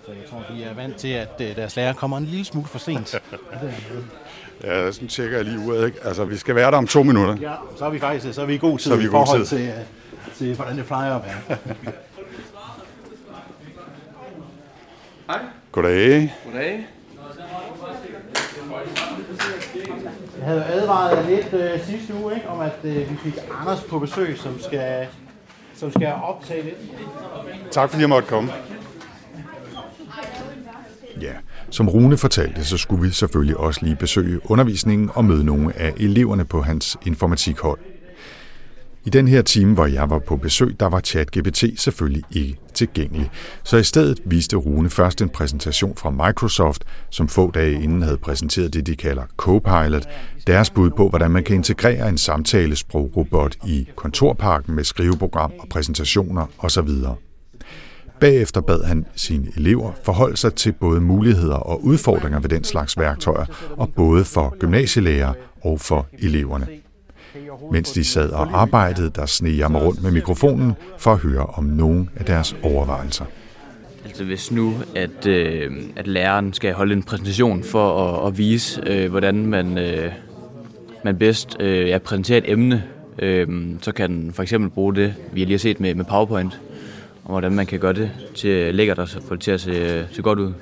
Så 0.05 0.11
jeg 0.11 0.29
tror, 0.29 0.45
de 0.55 0.63
er 0.63 0.73
vant 0.73 0.95
til, 0.95 1.07
at 1.07 1.29
uh, 1.39 1.45
deres 1.55 1.75
lærer 1.75 1.93
kommer 1.93 2.17
en 2.17 2.25
lille 2.25 2.45
smule 2.45 2.67
for 2.67 2.79
sent. 2.79 3.15
ja, 4.63 4.91
sådan 4.91 5.07
tjekker 5.07 5.37
jeg 5.37 5.45
lige 5.45 5.59
uret. 5.59 5.85
Ikke? 5.85 5.97
Altså, 6.03 6.25
vi 6.25 6.37
skal 6.37 6.55
være 6.55 6.71
der 6.71 6.77
om 6.77 6.87
to 6.87 7.03
minutter. 7.03 7.37
Ja, 7.41 7.53
så 7.77 7.85
er 7.85 7.89
vi 7.89 7.99
faktisk 7.99 8.33
så 8.33 8.41
er 8.41 8.45
vi 8.45 8.53
i 8.53 8.57
god 8.57 8.79
tid 8.79 8.89
så 8.89 8.93
er 8.93 8.97
vi 8.97 9.03
i 9.03 9.09
forhold 9.09 9.45
tid. 9.45 9.57
til, 9.57 9.69
uh, 9.69 10.35
til, 10.37 10.55
hvordan 10.55 10.77
det 10.77 10.85
plejer 10.85 11.15
at 11.15 11.21
være. 11.25 11.57
Hej. 15.29 15.39
Goddag. 15.71 16.35
Goddag. 16.45 16.87
Jeg 20.37 20.47
havde 20.47 20.63
advaret 20.65 21.25
lidt 21.25 21.53
øh, 21.53 21.85
sidste 21.85 22.13
uge 22.23 22.35
ikke, 22.35 22.49
om, 22.49 22.59
at 22.59 22.75
øh, 22.83 23.11
vi 23.11 23.15
fik 23.23 23.33
Anders 23.61 23.83
på 23.83 23.99
besøg, 23.99 24.37
som 24.37 24.59
skal, 24.61 25.07
som 25.75 25.91
skal 25.91 26.13
optage 26.23 26.63
lidt. 26.63 26.75
Tak 27.71 27.89
fordi 27.89 28.01
jeg 28.01 28.09
måtte 28.09 28.27
komme. 28.27 28.51
Som 31.71 31.89
Rune 31.89 32.17
fortalte, 32.17 32.65
så 32.65 32.77
skulle 32.77 33.01
vi 33.01 33.09
selvfølgelig 33.09 33.57
også 33.57 33.79
lige 33.83 33.95
besøge 33.95 34.39
undervisningen 34.51 35.09
og 35.13 35.25
møde 35.25 35.43
nogle 35.43 35.79
af 35.79 35.93
eleverne 35.97 36.45
på 36.45 36.61
hans 36.61 36.97
informatikhold. 37.05 37.79
I 39.05 39.09
den 39.09 39.27
her 39.27 39.41
time, 39.41 39.73
hvor 39.73 39.85
jeg 39.85 40.09
var 40.09 40.19
på 40.19 40.37
besøg, 40.37 40.75
der 40.79 40.85
var 40.85 40.99
ChatGPT 40.99 41.63
selvfølgelig 41.77 42.23
ikke 42.31 42.57
tilgængelig. 42.73 43.29
Så 43.63 43.77
i 43.77 43.83
stedet 43.83 44.19
viste 44.25 44.55
Rune 44.55 44.89
først 44.89 45.21
en 45.21 45.29
præsentation 45.29 45.95
fra 45.95 46.09
Microsoft, 46.09 46.83
som 47.09 47.27
få 47.27 47.51
dage 47.51 47.83
inden 47.83 48.01
havde 48.01 48.17
præsenteret 48.17 48.73
det, 48.73 48.87
de 48.87 48.95
kalder 48.95 49.23
Copilot, 49.37 50.07
deres 50.47 50.69
bud 50.69 50.89
på, 50.89 51.09
hvordan 51.09 51.31
man 51.31 51.43
kan 51.43 51.55
integrere 51.55 52.09
en 52.09 52.17
samtalesprogrobot 52.17 53.55
i 53.67 53.87
kontorparken 53.95 54.75
med 54.75 54.83
skriveprogram 54.83 55.51
og 55.59 55.67
præsentationer 55.69 56.45
osv. 56.57 56.89
Bagefter 58.19 58.61
bad 58.61 58.83
han 58.83 59.05
sine 59.15 59.47
elever 59.57 59.91
forholde 60.03 60.37
sig 60.37 60.53
til 60.53 60.71
både 60.71 61.01
muligheder 61.01 61.55
og 61.55 61.83
udfordringer 61.83 62.39
ved 62.39 62.49
den 62.49 62.63
slags 62.63 62.97
værktøjer, 62.97 63.45
og 63.77 63.89
både 63.95 64.25
for 64.25 64.55
gymnasielærer 64.59 65.33
og 65.63 65.79
for 65.79 66.07
eleverne. 66.19 66.67
Mens 67.71 67.91
de 67.91 68.03
sad 68.03 68.29
og 68.29 68.61
arbejdede, 68.61 69.09
der 69.15 69.25
sneg 69.25 69.57
jeg 69.57 69.71
mig 69.71 69.81
rundt 69.81 70.03
med 70.03 70.11
mikrofonen 70.11 70.73
for 70.97 71.11
at 71.11 71.17
høre 71.17 71.45
om 71.45 71.63
nogen 71.63 72.09
af 72.15 72.25
deres 72.25 72.55
overvejelser. 72.63 73.25
Altså 74.05 74.23
hvis 74.23 74.51
nu, 74.51 74.73
at, 74.95 75.27
øh, 75.27 75.71
at 75.95 76.07
læreren 76.07 76.53
skal 76.53 76.73
holde 76.73 76.93
en 76.93 77.03
præsentation 77.03 77.63
for 77.63 78.03
at, 78.03 78.27
at 78.27 78.37
vise, 78.37 78.81
øh, 78.87 79.09
hvordan 79.09 79.45
man, 79.45 79.77
øh, 79.77 80.11
man 81.03 81.17
bedst 81.17 81.57
øh, 81.59 81.87
ja, 81.87 81.97
præsenterer 81.97 82.37
et 82.37 82.51
emne, 82.51 82.83
øh, 83.19 83.47
så 83.81 83.91
kan 83.91 84.09
den 84.09 84.33
for 84.33 84.43
eksempel 84.43 84.69
bruge 84.69 84.95
det, 84.95 85.13
vi 85.33 85.41
har 85.41 85.47
lige 85.47 85.59
set 85.59 85.79
med, 85.79 85.95
med 85.95 86.05
PowerPoint, 86.05 86.59
og 87.29 87.33
hvordan 87.33 87.51
man 87.51 87.65
kan 87.65 87.79
gøre 87.79 87.93
det 87.93 88.11
til 88.35 88.75
lækkert 88.75 88.99
og 88.99 89.09
få 89.09 89.35
det 89.35 89.41
til 89.41 89.51
at 89.51 89.61
se, 89.61 90.05
se 90.11 90.21
godt 90.21 90.39
ud. 90.39 90.53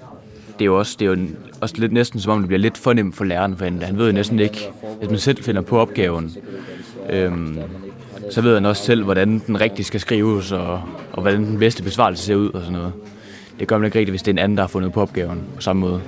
Det 0.53 0.61
er 0.61 0.65
jo 0.65 0.79
også, 0.79 0.95
det 0.99 1.05
er 1.07 1.09
jo 1.09 1.17
også 1.61 1.75
lidt 1.77 1.91
næsten 1.91 2.19
som 2.19 2.31
om 2.31 2.39
det 2.39 2.47
bliver 2.47 2.59
lidt 2.59 2.77
for 2.77 2.93
nemt 2.93 3.15
for 3.15 3.23
læreren, 3.23 3.57
for 3.57 3.63
han, 3.63 3.81
han 3.81 3.97
ved 3.97 4.05
jo 4.05 4.11
næsten 4.11 4.39
ikke, 4.39 4.69
hvis 4.99 5.09
man 5.09 5.19
selv 5.19 5.43
finder 5.43 5.61
på 5.61 5.77
opgaven, 5.77 6.35
øhm, 7.09 7.59
så 8.31 8.41
ved 8.41 8.53
han 8.53 8.65
også 8.65 8.83
selv, 8.83 9.03
hvordan 9.03 9.41
den 9.47 9.61
rigtig 9.61 9.85
skal 9.85 9.99
skrives, 9.99 10.51
og, 10.51 10.81
og 11.13 11.21
hvordan 11.21 11.45
den 11.45 11.59
bedste 11.59 11.83
besvarelse 11.83 12.23
ser 12.23 12.35
ud 12.35 12.49
og 12.49 12.61
sådan 12.61 12.73
noget. 12.73 12.93
Det 13.59 13.67
gør 13.67 13.77
man 13.77 13.85
ikke 13.85 13.99
rigtigt, 13.99 14.11
hvis 14.11 14.23
det 14.23 14.31
er 14.31 14.33
en 14.33 14.39
anden, 14.39 14.57
der 14.57 14.63
har 14.63 14.67
fundet 14.67 14.93
på 14.93 15.01
opgaven 15.01 15.43
på 15.55 15.61
samme 15.61 15.79
måde. 15.79 16.01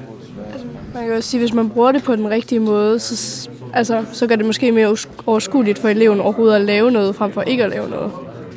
Altså, 0.53 0.67
man 0.93 1.05
kan 1.05 1.13
også 1.13 1.29
sige, 1.29 1.39
hvis 1.39 1.53
man 1.53 1.69
bruger 1.69 1.91
det 1.91 2.03
på 2.03 2.15
den 2.15 2.29
rigtige 2.29 2.59
måde, 2.59 2.99
så, 2.99 3.49
altså, 3.73 4.05
så 4.11 4.27
gør 4.27 4.35
det 4.35 4.45
måske 4.45 4.71
mere 4.71 4.97
overskueligt 5.25 5.79
for 5.79 5.87
eleven 5.87 6.21
overhovedet 6.21 6.55
at 6.55 6.61
lave 6.61 6.91
noget, 6.91 7.15
frem 7.15 7.31
for 7.31 7.41
ikke 7.41 7.63
at 7.63 7.69
lave 7.69 7.89
noget, 7.89 8.11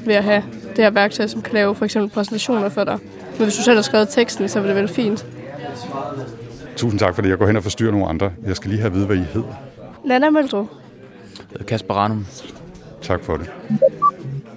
ved 0.07 0.15
at 0.15 0.25
have 0.25 0.43
det 0.77 0.85
her 0.85 0.91
værktøj, 0.91 1.27
som 1.27 1.43
kan 1.43 1.55
lave 1.55 1.75
for 1.75 1.85
eksempel 1.85 2.11
præsentationer 2.11 2.69
for 2.69 2.85
dig. 2.85 2.99
Men 3.39 3.45
hvis 3.45 3.57
du 3.57 3.63
selv 3.63 3.77
har 3.77 3.83
skrevet 3.83 4.09
teksten, 4.09 4.49
så 4.49 4.59
er 4.59 4.67
det 4.67 4.77
vel 4.77 4.89
fint. 4.89 5.27
Tusind 6.77 7.01
tak, 7.01 7.15
fordi 7.15 7.29
jeg 7.29 7.39
går 7.39 7.47
hen 7.47 7.57
og 7.57 7.63
forstyrrer 7.63 7.91
nogle 7.91 8.07
andre. 8.07 8.33
Jeg 8.47 8.57
skal 8.57 8.71
lige 8.71 8.81
have 8.81 8.91
at 8.91 8.95
vide, 8.95 9.07
hvad 9.07 9.17
I 9.17 9.23
hedder. 9.33 9.55
Nana 10.05 10.31
Møldrup. 10.31 10.67
Kasper 11.69 11.95
Ranum. 11.95 12.27
Tak 13.03 13.25
for 13.25 13.37
det. 13.37 13.51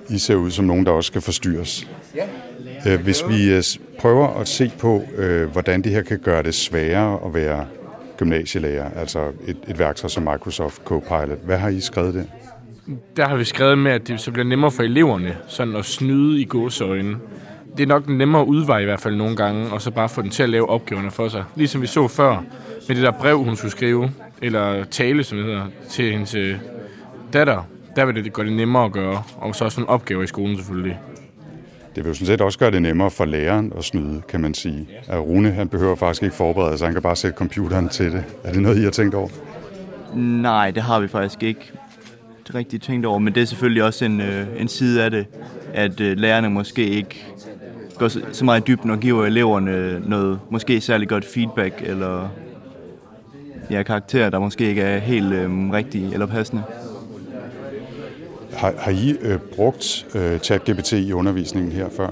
I 0.10 0.18
ser 0.18 0.36
ud 0.36 0.52
som 0.52 0.66
nogen, 0.66 0.86
der 0.86 0.92
også 0.92 1.08
skal 1.08 1.22
forstyrres. 1.22 1.88
Ja. 2.86 2.98
Hvis 2.98 3.24
vi 3.28 3.52
øh, 3.54 3.64
prøver 4.00 4.40
at 4.40 4.48
se 4.48 4.72
på, 4.80 5.04
øh, 5.18 5.52
hvordan 5.52 5.82
det 5.82 5.92
her 5.92 6.02
kan 6.02 6.20
gøre 6.20 6.44
det 6.44 6.56
sværere 6.56 7.20
at 7.26 7.34
være 7.34 7.66
gymnasielærer, 8.18 8.90
altså 9.00 9.32
et, 9.48 9.58
et 9.68 9.80
værktøj 9.80 10.10
som 10.10 10.24
Microsoft 10.24 10.82
Copilot. 10.86 11.40
Hvad 11.44 11.58
har 11.58 11.70
I 11.70 11.80
skrevet 11.80 12.14
der? 12.14 12.24
Der 13.18 13.28
har 13.28 13.36
vi 13.36 13.44
skrevet 13.44 13.78
med, 13.78 13.92
at 13.92 14.08
det 14.08 14.20
så 14.20 14.32
bliver 14.32 14.46
nemmere 14.46 14.72
for 14.72 14.84
eleverne 14.84 15.38
sådan 15.48 15.76
at 15.76 15.86
snyde 15.86 16.42
i 16.42 16.46
gåseøjne. 16.46 17.16
Det 17.78 17.84
er 17.84 17.88
nok 17.88 18.06
en 18.08 18.18
nemmere 18.18 18.48
udvej 18.48 18.80
i 18.80 18.86
hvert 18.86 19.00
fald 19.00 19.16
nogle 19.16 19.36
gange, 19.36 19.72
og 19.72 19.82
så 19.82 19.92
bare 19.92 20.10
få 20.10 20.22
den 20.22 20.30
til 20.30 20.44
at 20.44 20.50
lave 20.50 20.70
opgaverne 20.70 21.12
for 21.12 21.28
sig. 21.28 21.44
Ligesom 21.56 21.82
vi 21.82 21.88
så 21.88 22.08
før 22.08 22.44
med 22.88 22.96
det 22.96 23.04
der 23.04 23.12
brev, 23.12 23.44
hun 23.44 23.56
skulle 23.56 23.72
skrive, 23.72 24.12
eller 24.42 24.84
tale, 24.84 25.24
som 25.24 25.38
det 25.38 25.48
hedder, 25.48 25.66
til 25.90 26.12
hendes 26.12 26.36
øh, 26.36 26.56
datter. 27.34 27.68
Der 27.96 28.06
vil 28.06 28.24
det 28.24 28.34
gøre 28.34 28.46
det 28.46 28.54
nemmere 28.54 28.86
at 28.86 28.92
gøre, 28.92 29.24
og 29.38 29.56
så 29.56 29.66
også 29.66 29.82
en 29.82 29.88
opgave 29.88 30.24
i 30.24 30.28
skolen 30.28 30.58
selvfølgelig. 30.58 31.00
Det 31.96 32.04
vil 32.04 32.10
jo 32.10 32.14
sådan 32.14 32.28
set 32.28 32.42
også 32.42 32.60
gøre 32.60 32.72
det 32.72 32.82
nemmere 32.82 33.12
for 33.12 33.26
læreren 33.26 33.74
at 33.78 33.84
snyde, 33.84 34.22
kan 34.30 34.42
man 34.42 34.54
sige. 34.54 34.88
At 35.08 35.20
Rune 35.20 35.52
han 35.52 35.70
behøver 35.70 35.96
faktisk 35.96 36.24
ikke 36.24 36.36
forberede 36.36 36.78
sig, 36.78 36.88
han 36.88 36.94
kan 36.94 37.02
bare 37.02 37.16
sætte 37.16 37.38
computeren 37.38 37.90
til 37.90 38.12
det. 38.12 38.24
Er 38.44 38.52
det 38.52 38.62
noget, 38.62 38.78
I 38.78 38.84
har 38.84 38.92
tænkt 38.92 39.16
over? 39.16 39.30
Nej, 40.16 40.72
det 40.72 40.84
har 40.84 41.00
vi 41.00 41.08
faktisk 41.08 41.44
ikke 41.44 41.72
rigtig 42.54 42.82
tænkt 42.82 43.06
over, 43.06 43.20
men 43.20 43.36
det 43.36 43.42
er 43.42 43.46
selvfølgelig 43.46 43.84
også 43.84 44.06
en, 44.06 44.22
øh, 44.22 44.48
en 44.58 44.68
side 44.68 45.04
af 45.04 45.12
det, 45.12 45.26
at 45.74 46.00
øh, 46.00 46.18
lærerne 46.18 46.50
måske 46.50 46.88
ikke 46.88 47.26
går 47.98 48.08
så, 48.08 48.22
så 48.32 48.46
meget 48.46 48.62
i 48.62 48.64
dybden 48.68 48.90
og 48.92 49.00
giver 49.00 49.26
eleverne 49.26 50.00
noget 50.00 50.40
måske 50.50 50.82
særlig 50.82 51.08
godt 51.08 51.26
feedback, 51.26 51.82
eller 51.82 52.30
ja, 53.72 53.84
karakterer, 53.84 54.30
der 54.30 54.40
måske 54.40 54.70
ikke 54.70 54.82
er 54.82 54.98
helt 54.98 55.34
øh, 55.34 55.72
rigtige 55.72 56.14
eller 56.14 56.26
passende. 56.26 56.64
Har, 58.54 58.74
har 58.78 58.92
I 58.92 59.18
øh, 59.22 59.38
brugt 59.38 60.06
øh, 60.16 60.40
ChatGPT 60.40 60.92
i 60.92 61.14
undervisningen 61.14 61.72
her 61.72 61.90
før? 61.98 62.10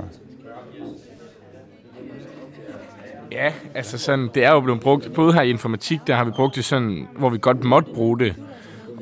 Ja, 3.32 3.52
altså 3.76 3.98
sådan, 3.98 4.30
det 4.36 4.46
er 4.46 4.52
jo 4.52 4.60
blevet 4.60 4.82
brugt, 4.82 5.14
både 5.14 5.34
her 5.34 5.42
i 5.42 5.50
informatik, 5.50 6.00
der 6.08 6.16
har 6.16 6.26
vi 6.26 6.32
brugt 6.32 6.56
det 6.56 6.66
sådan, 6.66 7.08
hvor 7.18 7.30
vi 7.30 7.38
godt 7.42 7.64
måtte 7.64 7.92
bruge 7.94 8.20
det, 8.20 8.36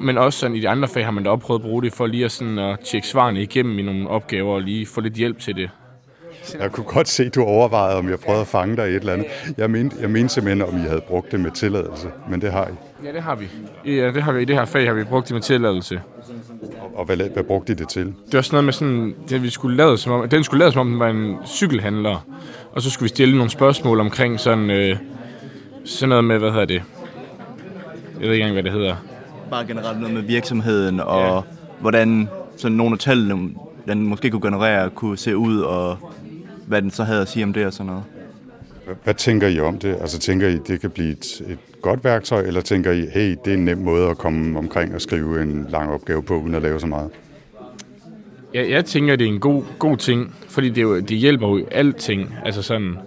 men 0.02 0.18
også 0.18 0.40
sådan 0.40 0.56
i 0.56 0.60
de 0.60 0.70
andre 0.70 0.88
fag 0.88 1.06
har 1.06 1.12
man 1.12 1.24
da 1.24 1.36
prøvet 1.36 1.60
at 1.60 1.64
bruge 1.64 1.84
det 1.84 1.94
for 1.94 2.08
lige 2.08 2.26
at, 2.26 2.32
sådan, 2.32 2.60
at 2.60 2.80
tjekke 2.80 3.08
svarene 3.08 3.42
igennem 3.42 3.80
i 3.80 3.82
nogle 3.82 4.10
opgaver 4.10 4.54
og 4.54 4.62
lige 4.62 4.86
få 4.86 5.02
lidt 5.02 5.14
hjælp 5.14 5.40
til 5.40 5.56
det. 5.56 5.70
Jeg 6.60 6.72
kunne 6.72 6.86
godt 6.86 7.08
se, 7.08 7.24
at 7.24 7.36
du 7.36 7.44
overvejede, 7.44 7.98
om 7.98 8.10
jeg 8.10 8.20
prøvede 8.20 8.42
at 8.42 8.48
fange 8.48 8.76
dig 8.76 8.86
i 8.86 8.90
et 8.90 8.96
eller 8.96 9.14
andet. 9.14 9.28
Jeg 9.58 9.72
mente, 9.72 9.96
jeg 10.02 10.10
mente 10.10 10.34
simpelthen, 10.34 10.62
om 10.62 10.78
I 10.78 10.88
havde 10.88 11.02
brugt 11.02 11.32
det 11.32 11.40
med 11.40 11.52
tilladelse, 11.52 12.08
men 12.30 12.42
det 12.42 12.52
har 12.52 12.68
I. 12.68 13.06
Ja, 13.06 13.12
det 13.12 13.22
har 13.22 13.36
vi. 13.36 13.48
Ja, 13.86 14.12
det 14.12 14.24
har 14.24 14.32
vi. 14.32 14.42
I 14.42 14.46
det 14.46 14.56
her 14.56 14.66
fag 14.66 14.88
har 14.88 14.94
vi 14.94 15.04
brugt 15.04 15.28
det 15.28 15.34
med 15.34 15.42
tilladelse. 15.42 16.02
Og 16.96 17.06
hvad, 17.06 17.18
hvad 17.18 17.44
brugte 17.44 17.74
I 17.74 17.76
det 17.76 17.90
til? 17.90 18.06
Det 18.06 18.34
var 18.34 18.42
sådan 18.42 18.56
noget 18.56 18.66
med 18.66 18.74
sådan, 18.74 19.16
det, 19.30 19.44
vi 19.44 19.50
skulle 19.50 19.78
lade 19.78 19.98
som 19.98 20.12
om, 20.12 20.30
den 20.30 20.44
skulle 20.44 20.60
lade 20.60 20.72
som 20.72 20.80
om, 20.80 20.90
den 20.90 21.00
var 21.00 21.10
en 21.10 21.36
cykelhandler. 21.46 22.26
Og 22.72 22.82
så 22.82 22.90
skulle 22.90 23.06
vi 23.06 23.10
stille 23.10 23.36
nogle 23.36 23.50
spørgsmål 23.52 24.00
omkring 24.00 24.40
sådan, 24.40 24.70
øh, 24.70 24.98
sådan 25.86 26.10
noget 26.10 26.24
med, 26.24 26.40
hvad 26.40 26.52
hedder 26.52 26.66
det? 26.66 26.84
Jeg 28.20 28.30
ved 28.30 28.32
ikke 28.32 28.48
engang, 28.48 28.54
hvad 28.54 28.64
det 28.64 28.72
hedder. 28.72 28.96
Bare 29.52 29.66
generelt 29.68 30.00
noget 30.00 30.14
med 30.14 30.22
virksomheden, 30.22 31.00
og 31.00 31.36
ja. 31.36 31.54
hvordan 31.82 32.30
sådan 32.58 32.78
nogle 32.78 32.94
af 32.94 33.00
tallene, 33.00 33.50
den 33.88 34.08
måske 34.08 34.30
kunne 34.30 34.42
generere, 34.42 34.90
kunne 34.90 35.18
se 35.18 35.38
ud, 35.38 35.60
og 35.60 35.98
hvad 36.68 36.82
den 36.82 36.92
så 36.92 37.04
havde 37.04 37.22
at 37.22 37.30
sige 37.30 37.44
om 37.44 37.54
det 37.54 37.66
og 37.66 37.74
sådan 37.74 37.86
noget. 37.86 38.04
Hvad 39.04 39.14
tænker 39.14 39.48
I 39.48 39.60
om 39.60 39.80
det? 39.80 39.98
Altså 40.02 40.20
tænker 40.20 40.48
I, 40.48 40.58
det 40.68 40.82
kan 40.82 40.90
blive 40.90 41.12
et, 41.12 41.42
et 41.48 41.58
godt 41.82 42.04
værktøj, 42.04 42.42
eller 42.42 42.62
tænker 42.62 42.92
I, 42.92 43.06
hey, 43.14 43.36
det 43.46 43.54
er 43.54 43.58
en 43.58 43.66
nem 43.66 43.78
måde 43.78 44.10
at 44.10 44.18
komme 44.18 44.60
omkring 44.60 44.96
og 44.96 45.02
skrive 45.02 45.42
en 45.42 45.68
lang 45.70 45.92
opgave 45.92 46.24
på, 46.24 46.40
uden 46.40 46.56
at 46.56 46.62
lave 46.62 46.80
så 46.80 46.88
meget? 46.88 47.10
Jeg, 48.54 48.70
jeg 48.70 48.86
tænker, 48.86 49.16
det 49.16 49.26
er 49.26 49.32
en 49.32 49.40
god, 49.40 49.64
god 49.80 49.98
ting, 49.98 50.36
fordi 50.48 50.70
det, 50.70 50.82
jo, 50.82 51.00
det 51.00 51.18
hjælper 51.18 51.48
jo 51.48 51.66
alting. 51.72 52.36
Altså 52.46 52.62
sådan, 52.62 52.98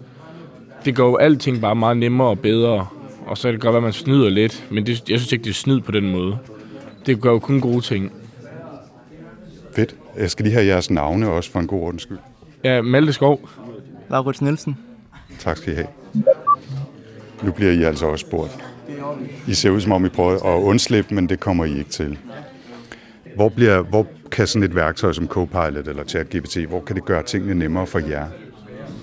det 0.85 0.97
går 0.97 1.09
jo 1.09 1.17
alting 1.17 1.61
bare 1.61 1.77
meget 1.77 1.97
nemmere 1.97 2.29
og 2.29 2.39
bedre. 2.39 2.87
Og 3.27 3.39
så 3.39 3.43
kan 3.49 3.53
det 3.53 3.61
godt 3.61 3.73
være, 3.73 3.79
at 3.79 3.83
man 3.83 3.93
snyder 3.93 4.29
lidt, 4.29 4.67
men 4.71 4.87
det, 4.87 5.11
jeg 5.11 5.19
synes 5.19 5.33
ikke, 5.33 5.45
det 5.45 5.51
er 5.51 5.55
snyd 5.55 5.81
på 5.81 5.93
den 5.93 6.11
måde. 6.13 6.39
Det 7.07 7.21
gør 7.21 7.31
jo 7.31 7.39
kun 7.39 7.61
gode 7.61 7.81
ting. 7.81 8.13
Fedt. 9.77 9.95
Jeg 10.17 10.31
skal 10.31 10.45
lige 10.45 10.53
have 10.53 10.67
jeres 10.67 10.91
navne 10.91 11.31
også 11.31 11.51
for 11.51 11.61
en 11.61 11.67
god 11.67 11.81
ordens 11.83 12.03
skyld. 12.03 12.19
Ja, 12.65 12.83
Malte 12.83 13.13
Skov. 13.13 13.49
Laurits 14.11 14.43
Nielsen. 14.43 14.79
Tak 15.39 15.57
skal 15.57 15.73
I 15.73 15.77
have. 15.77 15.87
Nu 17.43 17.53
bliver 17.53 17.73
I 17.73 17.83
altså 17.83 18.07
også 18.07 18.27
spurgt. 18.27 18.65
I 19.49 19.55
ser 19.55 19.71
ud 19.71 19.81
som 19.81 19.93
om 19.93 20.05
I 20.05 20.09
prøver 20.09 20.57
at 20.57 20.63
undslippe, 20.63 21.15
men 21.15 21.29
det 21.29 21.41
kommer 21.41 21.65
I 21.65 21.79
ikke 21.79 21.91
til. 21.91 22.19
Hvor, 23.35 23.49
bliver, 23.49 23.83
hvor 23.83 24.07
kan 24.31 24.47
sådan 24.47 24.63
et 24.63 24.75
værktøj 24.75 25.13
som 25.13 25.29
Copilot 25.29 25.89
eller 25.89 26.05
ChatGPT, 26.05 26.57
hvor 26.57 26.81
kan 26.81 26.97
det 26.97 27.05
gøre 27.05 27.23
tingene 27.23 27.55
nemmere 27.55 27.87
for 27.87 27.99
jer? 27.99 28.27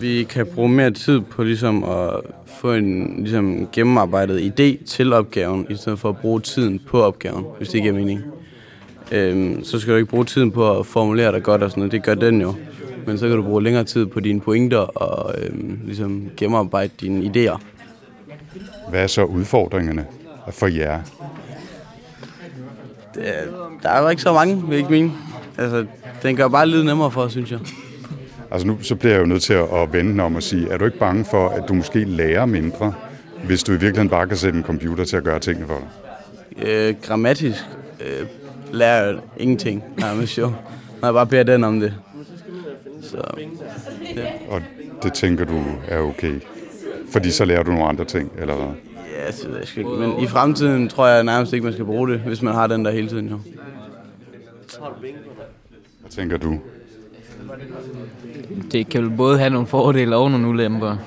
Vi 0.01 0.23
kan 0.23 0.45
bruge 0.45 0.69
mere 0.69 0.91
tid 0.91 1.21
på 1.21 1.43
ligesom 1.43 1.83
at 1.83 2.09
få 2.47 2.73
en 2.73 3.15
ligesom 3.23 3.67
gennemarbejdet 3.73 4.39
idé 4.59 4.85
til 4.85 5.13
opgaven, 5.13 5.67
i 5.69 5.75
stedet 5.75 5.99
for 5.99 6.09
at 6.09 6.17
bruge 6.17 6.39
tiden 6.39 6.79
på 6.87 7.01
opgaven, 7.01 7.45
hvis 7.57 7.69
det 7.69 7.81
giver 7.81 7.93
mening. 7.93 8.21
Øhm, 9.11 9.63
så 9.63 9.79
skal 9.79 9.93
du 9.93 9.97
ikke 9.97 10.09
bruge 10.09 10.25
tiden 10.25 10.51
på 10.51 10.79
at 10.79 10.85
formulere 10.85 11.31
dig 11.31 11.43
godt 11.43 11.63
og 11.63 11.69
sådan 11.69 11.81
noget, 11.81 11.91
det 11.91 12.03
gør 12.03 12.15
den 12.15 12.41
jo. 12.41 12.53
Men 13.05 13.17
så 13.17 13.27
kan 13.27 13.37
du 13.37 13.43
bruge 13.43 13.63
længere 13.63 13.83
tid 13.83 14.05
på 14.05 14.19
dine 14.19 14.41
pointer 14.41 14.77
og 14.77 15.35
øhm, 15.37 15.79
ligesom 15.85 16.29
gennemarbejde 16.37 16.91
dine 17.01 17.25
idéer. 17.25 17.57
Hvad 18.89 19.03
er 19.03 19.07
så 19.07 19.23
udfordringerne 19.23 20.05
for 20.51 20.67
jer? 20.67 20.99
Det, 23.15 23.23
der 23.83 23.89
er 23.89 24.01
jo 24.01 24.09
ikke 24.09 24.21
så 24.21 24.33
mange, 24.33 24.55
vil 24.55 24.69
jeg 24.69 24.77
ikke 24.77 24.91
mene. 24.91 25.11
Altså, 25.57 25.85
den 26.23 26.35
gør 26.35 26.47
bare 26.47 26.67
lidt 26.67 26.85
nemmere 26.85 27.11
for 27.11 27.21
os, 27.21 27.31
synes 27.31 27.51
jeg. 27.51 27.59
Altså 28.51 28.67
nu 28.67 28.77
så 28.81 28.95
bliver 28.95 29.13
jeg 29.13 29.21
jo 29.21 29.25
nødt 29.25 29.43
til 29.43 29.53
at, 29.53 29.93
vende 29.93 30.23
om 30.23 30.35
og 30.35 30.43
sige, 30.43 30.69
er 30.69 30.77
du 30.77 30.85
ikke 30.85 30.99
bange 30.99 31.25
for, 31.25 31.49
at 31.49 31.63
du 31.67 31.73
måske 31.73 32.03
lærer 32.03 32.45
mindre, 32.45 32.93
hvis 33.45 33.63
du 33.63 33.71
i 33.71 33.75
virkeligheden 33.75 34.09
bare 34.09 34.27
kan 34.27 34.37
sætte 34.37 34.57
en 34.57 34.65
computer 34.65 35.05
til 35.05 35.17
at 35.17 35.23
gøre 35.23 35.39
tingene 35.39 35.67
for 35.67 35.77
dig? 35.77 36.67
Øh, 36.67 36.95
grammatisk 37.01 37.63
øh, 38.01 38.27
lærer 38.71 39.05
jeg 39.05 39.19
ingenting, 39.37 39.83
nærmest 39.97 40.37
jo. 40.37 40.51
Når 41.01 41.07
jeg 41.07 41.13
bare 41.13 41.27
beder 41.27 41.43
den 41.43 41.63
om 41.63 41.79
det. 41.79 41.93
Så, 43.01 43.17
ja. 44.15 44.25
Og 44.49 44.61
det 45.03 45.13
tænker 45.13 45.45
du 45.45 45.63
er 45.87 45.99
okay? 45.99 46.39
Fordi 47.11 47.31
så 47.31 47.45
lærer 47.45 47.63
du 47.63 47.71
nogle 47.71 47.85
andre 47.85 48.05
ting, 48.05 48.31
eller 48.37 48.55
hvad? 48.55 48.65
Ja, 49.17 49.31
det 49.31 49.47
ved 49.47 49.57
jeg 49.57 49.77
ikke. 49.77 49.89
Men 49.89 50.19
i 50.19 50.27
fremtiden 50.27 50.89
tror 50.89 51.07
jeg 51.07 51.23
nærmest 51.23 51.53
ikke, 51.53 51.63
man 51.63 51.73
skal 51.73 51.85
bruge 51.85 52.11
det, 52.11 52.19
hvis 52.19 52.41
man 52.41 52.53
har 52.53 52.67
den 52.67 52.85
der 52.85 52.91
hele 52.91 53.07
tiden, 53.07 53.29
jo. 53.29 53.39
Hvad 55.99 56.09
tænker 56.09 56.37
du? 56.37 56.59
Det 58.71 58.89
kan 58.89 59.01
vel 59.03 59.09
både 59.09 59.37
have 59.37 59.49
nogle 59.49 59.67
fordele 59.67 60.15
og 60.15 60.31
nogle 60.31 60.47
ulemper. 60.47 60.97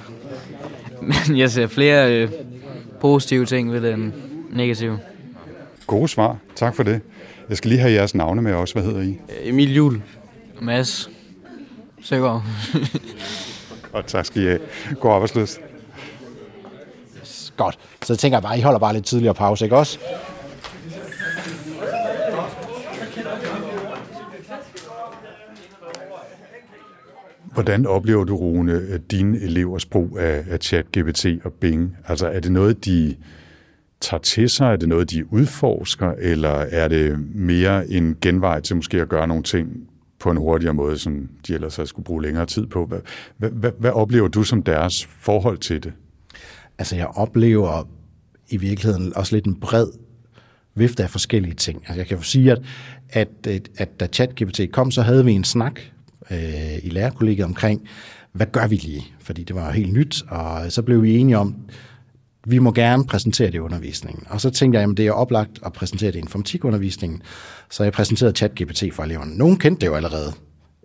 Men 1.01 1.39
jeg 1.39 1.51
ser 1.51 1.67
flere 1.67 2.13
øh, 2.13 2.31
positive 3.01 3.47
ting 3.47 3.73
ved 3.73 3.81
det 3.81 3.93
end 3.95 4.13
negative. 4.51 4.99
Gode 5.87 6.09
svar. 6.09 6.37
Tak 6.57 6.75
for 6.77 6.83
det. 6.83 7.01
Jeg 7.49 7.57
skal 7.57 7.69
lige 7.69 7.81
have 7.81 7.93
jeres 7.93 8.15
navne 8.15 8.43
med 8.43 8.55
også. 8.55 8.75
Hvad 8.75 8.83
hedder 8.85 9.03
I? 9.03 9.19
Emil 9.43 9.75
Jul. 9.75 10.03
Mads 10.61 11.11
Søgaard. 12.03 12.43
Og 13.93 14.07
tak 14.07 14.25
skal 14.27 14.43
I 14.43 14.45
have. 14.45 14.61
God 15.01 15.13
arbejdsløst. 15.13 15.61
Godt. 17.57 17.79
Så 18.03 18.13
jeg 18.13 18.19
tænker 18.19 18.41
bare, 18.41 18.59
I 18.59 18.61
holder 18.61 18.79
bare 18.79 18.95
lidt 18.95 19.05
tidligere 19.05 19.35
pause, 19.35 19.65
ikke 19.65 19.77
også? 19.77 19.99
Hvordan 27.55 27.87
oplever 27.87 28.25
du, 28.25 28.37
Rune, 28.37 28.73
øh, 28.73 29.01
dine 29.11 29.39
elevers 29.39 29.87
brug 29.87 30.19
af, 30.19 30.45
af 30.51 30.59
ChatGPT 30.59 31.27
og 31.45 31.53
Bing? 31.53 31.97
Altså 32.09 32.27
er 32.29 32.41
det 32.41 32.53
noget, 32.53 32.85
de 32.85 33.17
tager 34.01 34.21
til 34.21 34.49
sig? 34.49 34.73
Er 34.73 34.77
det 34.77 34.89
noget, 34.89 35.11
de 35.11 35.33
udforsker? 35.33 36.13
Eller 36.19 36.49
er 36.49 36.89
det 36.89 37.35
mere 37.35 37.91
en 37.91 38.17
genvej 38.21 38.61
til 38.61 38.77
måske 38.77 39.01
at 39.01 39.09
gøre 39.09 39.29
nogle 39.29 39.43
ting 39.43 39.69
på 40.21 40.31
en 40.31 40.37
hurtigere 40.37 40.75
måde, 40.75 40.99
som 40.99 41.29
de 41.47 41.55
ellers 41.55 41.77
havde 41.77 41.89
skulle 41.89 42.05
bruge 42.05 42.23
længere 42.23 42.47
tid 42.47 42.67
på? 42.67 42.87
Hvad, 42.87 43.01
hvad, 43.39 43.51
hvad, 43.51 43.71
hvad 43.79 43.91
oplever 43.91 44.29
du 44.29 44.43
som 44.43 44.63
deres 44.63 45.05
forhold 45.05 45.59
til 45.59 45.83
det? 45.83 45.93
Altså 46.79 46.97
jeg 46.97 47.07
oplever 47.07 47.89
i 48.49 48.57
virkeligheden 48.57 49.17
også 49.17 49.37
lidt 49.37 49.47
en 49.47 49.61
bred 49.61 49.87
vifte 50.75 51.03
af 51.03 51.11
forskellige 51.11 51.55
ting. 51.55 51.79
Altså 51.79 52.01
jeg 52.01 52.07
kan 52.07 52.17
jo 52.17 52.23
sige, 52.23 52.53
at, 52.53 52.63
at, 53.11 53.29
at, 53.47 53.69
at 53.77 54.01
da 54.01 54.07
ChatGPT 54.07 54.61
kom, 54.73 54.91
så 54.91 55.03
havde 55.03 55.25
vi 55.25 55.33
en 55.33 55.45
snak 55.45 55.81
øh, 56.31 56.79
i 56.83 56.89
lærerkollegiet 56.89 57.45
omkring, 57.45 57.89
hvad 58.33 58.47
gør 58.47 58.67
vi 58.67 58.77
lige? 58.77 59.07
Fordi 59.21 59.45
det 59.45 59.57
var 59.57 59.71
helt 59.71 59.93
nyt, 59.93 60.23
og 60.29 60.73
så 60.73 60.83
blev 60.83 61.03
vi 61.03 61.17
enige 61.17 61.39
om, 61.39 61.57
vi 62.47 62.59
må 62.59 62.73
gerne 62.73 63.07
præsentere 63.07 63.47
det 63.47 63.55
i 63.55 63.61
undervisningen. 63.61 64.27
Og 64.31 64.41
så 64.41 64.51
tænkte 64.51 64.81
jeg, 64.81 64.91
at 64.91 64.97
det 64.97 65.07
er 65.07 65.13
oplagt 65.13 65.51
at 65.67 65.73
præsentere 65.73 66.11
det 66.11 66.17
i 66.17 66.19
informatikundervisningen. 66.19 67.23
Så 67.71 67.83
jeg 67.83 67.93
præsenterede 67.93 68.37
ChatGPT 68.37 68.85
for 68.93 69.03
eleverne. 69.03 69.37
Nogen 69.37 69.57
kendte 69.57 69.81
det 69.81 69.87
jo 69.87 69.95
allerede, 69.95 70.33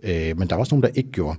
øh, 0.02 0.38
men 0.38 0.48
der 0.48 0.54
var 0.54 0.60
også 0.60 0.74
nogen, 0.74 0.82
der 0.82 0.88
ikke 0.94 1.10
gjorde. 1.12 1.38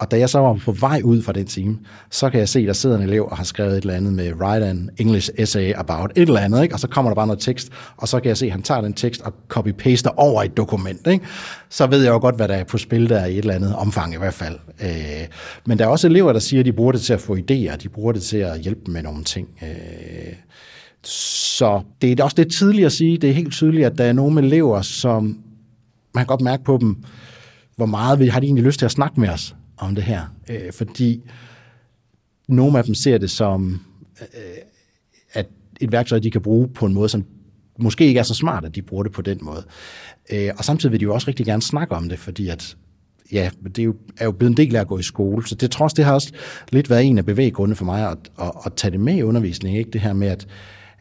Og 0.00 0.10
da 0.10 0.18
jeg 0.18 0.30
så 0.30 0.38
var 0.38 0.54
på 0.64 0.72
vej 0.72 1.00
ud 1.04 1.22
fra 1.22 1.32
den 1.32 1.46
time, 1.46 1.78
så 2.10 2.30
kan 2.30 2.40
jeg 2.40 2.48
se, 2.48 2.60
at 2.60 2.66
der 2.66 2.72
sidder 2.72 2.96
en 2.96 3.02
elev 3.02 3.26
og 3.30 3.36
har 3.36 3.44
skrevet 3.44 3.72
et 3.72 3.80
eller 3.80 3.94
andet 3.94 4.12
med 4.12 4.32
write 4.32 4.66
an 4.66 4.90
English 4.98 5.30
essay 5.38 5.72
about 5.76 6.10
et 6.16 6.28
eller 6.28 6.40
andet, 6.40 6.62
ikke? 6.62 6.74
og 6.74 6.80
så 6.80 6.88
kommer 6.88 7.10
der 7.10 7.14
bare 7.14 7.26
noget 7.26 7.40
tekst, 7.40 7.68
og 7.96 8.08
så 8.08 8.20
kan 8.20 8.28
jeg 8.28 8.36
se, 8.36 8.46
at 8.46 8.52
han 8.52 8.62
tager 8.62 8.80
den 8.80 8.92
tekst 8.92 9.22
og 9.22 9.34
copy-paster 9.48 10.10
over 10.16 10.42
et 10.42 10.56
dokument. 10.56 11.06
Ikke? 11.06 11.24
Så 11.68 11.86
ved 11.86 12.02
jeg 12.02 12.10
jo 12.10 12.18
godt, 12.18 12.36
hvad 12.36 12.48
der 12.48 12.54
er 12.54 12.64
på 12.64 12.78
spil 12.78 13.08
der 13.08 13.24
i 13.24 13.32
et 13.32 13.38
eller 13.38 13.54
andet 13.54 13.76
omfang 13.76 14.14
i 14.14 14.16
hvert 14.16 14.34
fald. 14.34 14.58
Øh, 14.82 15.26
men 15.66 15.78
der 15.78 15.84
er 15.84 15.88
også 15.88 16.06
elever, 16.06 16.32
der 16.32 16.40
siger, 16.40 16.60
at 16.60 16.66
de 16.66 16.72
bruger 16.72 16.92
det 16.92 17.00
til 17.00 17.12
at 17.12 17.20
få 17.20 17.36
idéer, 17.36 17.76
de 17.76 17.88
bruger 17.88 18.12
det 18.12 18.22
til 18.22 18.36
at 18.36 18.60
hjælpe 18.60 18.80
dem 18.86 18.94
med 18.94 19.02
nogle 19.02 19.24
ting. 19.24 19.48
Øh, 19.62 20.34
så 21.04 21.82
det 22.02 22.20
er 22.20 22.24
også 22.24 22.36
lidt 22.38 22.52
tidligt 22.52 22.86
at 22.86 22.92
sige, 22.92 23.18
det 23.18 23.30
er 23.30 23.34
helt 23.34 23.52
tydeligt, 23.52 23.86
at 23.86 23.98
der 23.98 24.04
er 24.04 24.12
nogle 24.12 24.42
elever, 24.42 24.82
som 24.82 25.38
man 26.14 26.24
kan 26.24 26.26
godt 26.26 26.40
mærke 26.40 26.64
på 26.64 26.78
dem, 26.80 26.96
hvor 27.80 27.86
meget 27.86 28.32
har 28.32 28.40
de 28.40 28.46
egentlig 28.46 28.64
lyst 28.64 28.78
til 28.78 28.86
at 28.86 28.92
snakke 28.92 29.20
med 29.20 29.28
os 29.28 29.56
om 29.76 29.94
det 29.94 30.04
her, 30.04 30.22
øh, 30.50 30.72
fordi 30.72 31.22
nogle 32.48 32.78
af 32.78 32.84
dem 32.84 32.94
ser 32.94 33.18
det 33.18 33.30
som 33.30 33.80
øh, 34.20 34.26
at 35.32 35.46
et 35.80 35.92
værktøj, 35.92 36.18
de 36.18 36.30
kan 36.30 36.42
bruge 36.42 36.68
på 36.68 36.86
en 36.86 36.94
måde, 36.94 37.08
som 37.08 37.24
måske 37.78 38.06
ikke 38.06 38.20
er 38.20 38.22
så 38.22 38.34
smart, 38.34 38.64
at 38.64 38.74
de 38.74 38.82
bruger 38.82 39.02
det 39.02 39.12
på 39.12 39.22
den 39.22 39.38
måde. 39.42 39.64
Øh, 40.32 40.50
og 40.58 40.64
samtidig 40.64 40.92
vil 40.92 41.00
de 41.00 41.04
jo 41.04 41.14
også 41.14 41.28
rigtig 41.28 41.46
gerne 41.46 41.62
snakke 41.62 41.94
om 41.94 42.08
det, 42.08 42.18
fordi 42.18 42.48
at 42.48 42.76
ja, 43.32 43.50
det 43.64 43.78
er 43.78 43.84
jo, 43.84 43.94
er 44.18 44.24
jo 44.24 44.32
blevet 44.32 44.50
en 44.50 44.56
del 44.56 44.76
af 44.76 44.80
at 44.80 44.88
gå 44.88 44.98
i 44.98 45.02
skole. 45.02 45.46
Så 45.46 45.54
det 45.54 45.70
trods 45.70 45.94
det 45.94 46.04
har 46.04 46.14
også 46.14 46.32
lidt 46.72 46.90
været 46.90 47.04
en 47.04 47.18
af 47.18 47.26
bevæggrundene 47.26 47.76
for 47.76 47.84
mig 47.84 48.10
at, 48.10 48.18
at, 48.40 48.52
at 48.66 48.72
tage 48.74 48.90
det 48.90 49.00
med 49.00 49.16
i 49.16 49.22
undervisningen. 49.22 49.78
Ikke? 49.78 49.90
Det 49.90 50.00
her 50.00 50.12
med, 50.12 50.28
at, 50.28 50.46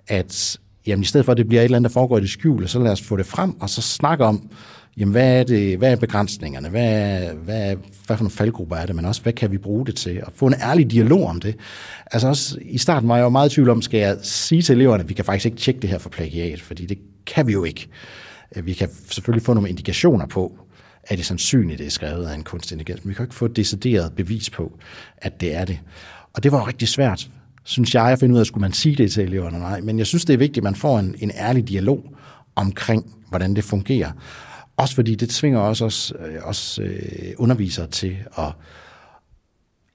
at 0.08 0.60
jamen, 0.88 1.04
i 1.04 1.06
stedet 1.06 1.26
for, 1.26 1.32
at 1.32 1.38
det 1.38 1.48
bliver 1.48 1.62
et 1.62 1.65
eller 1.65 1.78
andet, 1.78 1.89
der 1.89 1.94
foregår 1.94 2.18
i 2.18 2.22
det 2.22 2.30
skjule, 2.30 2.68
så 2.68 2.80
lad 2.80 2.92
os 2.92 3.02
få 3.02 3.18
det 3.18 3.26
frem, 3.26 3.62
og 3.62 3.70
så 3.70 3.82
snakke 3.82 4.26
om, 4.26 4.50
jamen 4.97 5.12
hvad 5.12 5.39
er, 5.39 5.43
det, 5.43 5.78
hvad 5.78 5.91
er 5.91 5.95
begrænsningerne, 5.95 6.69
hvad, 6.69 6.93
er, 6.93 7.34
hvad, 7.34 7.71
er, 7.71 7.75
hvad 7.75 8.17
for 8.17 8.23
nogle 8.23 8.32
faldgrupper 8.32 8.75
er 8.75 8.86
det, 8.86 8.95
men 8.95 9.06
også 9.06 9.21
hvad 9.21 9.34
kan 9.34 9.52
vi 9.52 9.58
bruge 9.58 9.86
det 9.86 9.95
til, 9.95 10.23
og 10.23 10.34
få 10.36 10.47
en 10.47 10.56
ærlig 10.62 10.91
dialog 10.91 11.28
om 11.28 11.39
det. 11.39 11.56
Altså 12.12 12.28
også, 12.28 12.58
i 12.62 12.78
starten 12.78 13.10
var 13.10 13.15
jeg 13.15 13.23
jo 13.23 13.30
meget 13.30 13.52
i 13.52 13.56
tvivl 13.56 13.69
om, 13.69 13.82
skal 13.82 13.99
jeg 13.99 14.17
sige 14.21 14.62
til 14.62 14.75
eleverne, 14.75 15.04
at 15.04 15.10
vi 15.10 15.13
kan 15.13 15.25
faktisk 15.25 15.45
ikke 15.45 15.58
tjekke 15.58 15.82
det 15.82 15.89
her 15.89 15.97
for 15.97 16.10
plagiat, 16.10 16.62
fordi 16.62 16.86
det 16.86 16.97
kan 17.25 17.47
vi 17.47 17.54
jo 17.54 17.63
ikke. 17.63 17.88
Øh, 18.56 18.65
vi 18.65 18.73
kan 18.73 18.89
selvfølgelig 19.10 19.45
få 19.45 19.54
nogle 19.54 19.69
indikationer 19.69 20.25
på, 20.25 20.60
at 21.04 21.17
det 21.17 21.25
sandsynligt 21.25 21.80
det 21.80 21.88
er 21.88 21.91
skrevet 21.91 22.25
af 22.25 22.36
en 22.36 22.43
kunstig 22.43 22.75
intelligens, 22.75 23.06
men 23.06 23.10
vi 23.10 23.13
kan 23.13 23.23
jo 23.23 23.25
ikke 23.25 23.36
få 23.36 23.45
et 23.45 23.56
decideret 23.56 24.13
bevis 24.15 24.49
på, 24.49 24.80
at 25.17 25.41
det 25.41 25.56
er 25.56 25.65
det. 25.65 25.80
Og 26.34 26.43
det 26.43 26.52
var 26.52 26.67
rigtig 26.67 26.88
svært, 26.88 27.30
synes 27.63 27.95
jeg, 27.95 28.04
at 28.04 28.19
finde 28.19 28.36
ud 28.36 28.39
af, 28.39 28.45
skulle 28.45 28.62
man 28.62 28.73
sige 28.73 28.95
det 28.95 29.12
til 29.12 29.23
eleverne 29.23 29.60
nej. 29.60 29.82
Men 29.82 29.97
jeg 29.97 30.08
synes, 30.08 30.25
det 30.25 30.34
er 30.34 30.38
vigtigt, 30.38 30.58
at 30.58 30.63
man 30.63 30.75
får 30.75 30.99
en, 30.99 31.15
en 31.19 31.32
ærlig 31.36 31.67
dialog 31.67 32.04
omkring, 32.56 33.15
hvordan 33.30 33.56
det 33.56 33.63
fungerer. 33.63 34.12
Også 34.80 34.96
fordi 34.96 35.15
det 35.15 35.30
tvinger 35.30 35.60
også 35.60 35.86
os, 35.86 36.13
øh, 36.20 36.36
os 36.44 36.80
øh, 36.80 37.34
undervisere 37.38 37.88
til 37.88 38.18
at, 38.38 38.52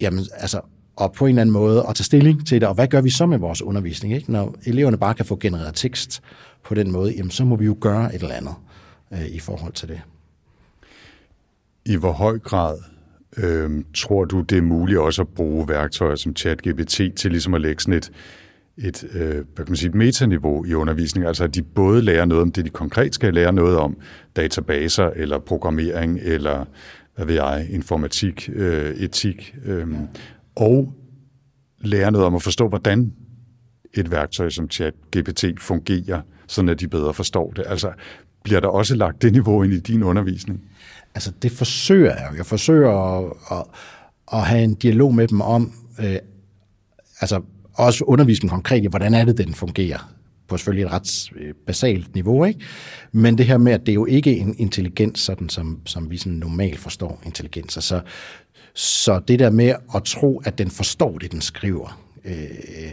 jamen, 0.00 0.24
altså, 0.34 0.60
og 0.96 1.12
på 1.12 1.24
en 1.24 1.28
eller 1.28 1.40
anden 1.40 1.52
måde 1.52 1.84
at 1.88 1.94
tage 1.94 2.04
stilling 2.04 2.46
til 2.46 2.60
det, 2.60 2.68
og 2.68 2.74
hvad 2.74 2.88
gør 2.88 3.00
vi 3.00 3.10
så 3.10 3.26
med 3.26 3.38
vores 3.38 3.62
undervisning? 3.62 4.14
Ikke? 4.14 4.32
Når 4.32 4.54
eleverne 4.66 4.98
bare 4.98 5.14
kan 5.14 5.24
få 5.24 5.36
genereret 5.36 5.74
tekst 5.74 6.22
på 6.64 6.74
den 6.74 6.90
måde, 6.90 7.12
jamen, 7.16 7.30
så 7.30 7.44
må 7.44 7.56
vi 7.56 7.64
jo 7.64 7.76
gøre 7.80 8.14
et 8.14 8.22
eller 8.22 8.34
andet 8.34 8.54
øh, 9.12 9.26
i 9.26 9.38
forhold 9.38 9.72
til 9.72 9.88
det. 9.88 10.00
I 11.84 11.96
hvor 11.96 12.12
høj 12.12 12.38
grad 12.38 12.78
øh, 13.36 13.84
tror 13.94 14.24
du, 14.24 14.40
det 14.40 14.58
er 14.58 14.62
muligt 14.62 14.98
også 14.98 15.22
at 15.22 15.28
bruge 15.28 15.68
værktøjer 15.68 16.16
som 16.16 16.36
ChatGPT 16.36 17.00
til 17.16 17.30
ligesom 17.30 17.54
at 17.54 17.60
lægge 17.60 17.82
sådan 17.82 17.94
et, 17.94 18.10
et, 18.78 19.04
øh, 19.14 19.34
hvad 19.34 19.44
kan 19.56 19.64
man 19.68 19.76
sige, 19.76 19.88
et 19.88 19.94
metaniveau 19.94 20.64
i 20.64 20.74
undervisningen, 20.74 21.28
altså 21.28 21.44
at 21.44 21.54
de 21.54 21.62
både 21.62 22.02
lærer 22.02 22.24
noget 22.24 22.42
om 22.42 22.52
det, 22.52 22.64
de 22.64 22.70
konkret 22.70 23.14
skal 23.14 23.34
lære 23.34 23.52
noget 23.52 23.76
om, 23.76 23.96
databaser 24.36 25.10
eller 25.16 25.38
programmering 25.38 26.18
eller, 26.22 26.64
hvad 27.16 27.26
ved 27.26 27.34
jeg, 27.34 27.66
informatik, 27.70 28.50
øh, 28.52 28.94
etik, 28.94 29.54
øh, 29.64 29.88
og 30.56 30.92
lære 31.80 32.12
noget 32.12 32.26
om 32.26 32.34
at 32.34 32.42
forstå, 32.42 32.68
hvordan 32.68 33.12
et 33.94 34.10
værktøj 34.10 34.50
som 34.50 34.70
ChatGPT 34.70 35.44
fungerer, 35.58 36.20
så 36.46 36.66
at 36.70 36.80
de 36.80 36.88
bedre 36.88 37.14
forstår 37.14 37.50
det? 37.50 37.64
Altså, 37.66 37.92
bliver 38.42 38.60
der 38.60 38.68
også 38.68 38.94
lagt 38.94 39.22
det 39.22 39.32
niveau 39.32 39.62
ind 39.62 39.72
i 39.72 39.80
din 39.80 40.02
undervisning? 40.02 40.64
Altså, 41.14 41.32
det 41.42 41.52
forsøger 41.52 42.10
jeg 42.10 42.30
Jeg 42.36 42.46
forsøger 42.46 42.90
at, 42.90 43.32
at, 43.50 43.64
at 44.32 44.46
have 44.46 44.64
en 44.64 44.74
dialog 44.74 45.14
med 45.14 45.28
dem 45.28 45.40
om, 45.40 45.72
øh, 46.00 46.16
altså 47.20 47.42
også 47.74 48.04
undervise 48.04 48.42
dem 48.42 48.50
konkret 48.50 48.84
i, 48.84 48.86
hvordan 48.86 49.14
er 49.14 49.24
det, 49.24 49.38
den 49.38 49.54
fungerer 49.54 50.14
på 50.48 50.56
selvfølgelig 50.56 50.84
et 50.84 50.92
ret 50.92 51.30
øh, 51.36 51.54
basalt 51.66 52.14
niveau, 52.14 52.44
ikke? 52.44 52.60
Men 53.12 53.38
det 53.38 53.46
her 53.46 53.58
med, 53.58 53.72
at 53.72 53.80
det 53.80 53.88
er 53.88 53.94
jo 53.94 54.06
ikke 54.06 54.36
en 54.36 54.54
intelligens, 54.58 55.20
sådan 55.20 55.48
som, 55.48 55.80
som 55.86 56.10
vi 56.10 56.16
sådan 56.16 56.32
normalt 56.32 56.78
forstår 56.78 57.20
intelligens. 57.26 57.72
Så, 57.72 58.00
så 58.74 59.20
det 59.28 59.38
der 59.38 59.50
med 59.50 59.74
at 59.94 60.04
tro, 60.04 60.42
at 60.44 60.58
den 60.58 60.70
forstår 60.70 61.18
det, 61.18 61.32
den 61.32 61.40
skriver, 61.40 62.00
øh, 62.24 62.34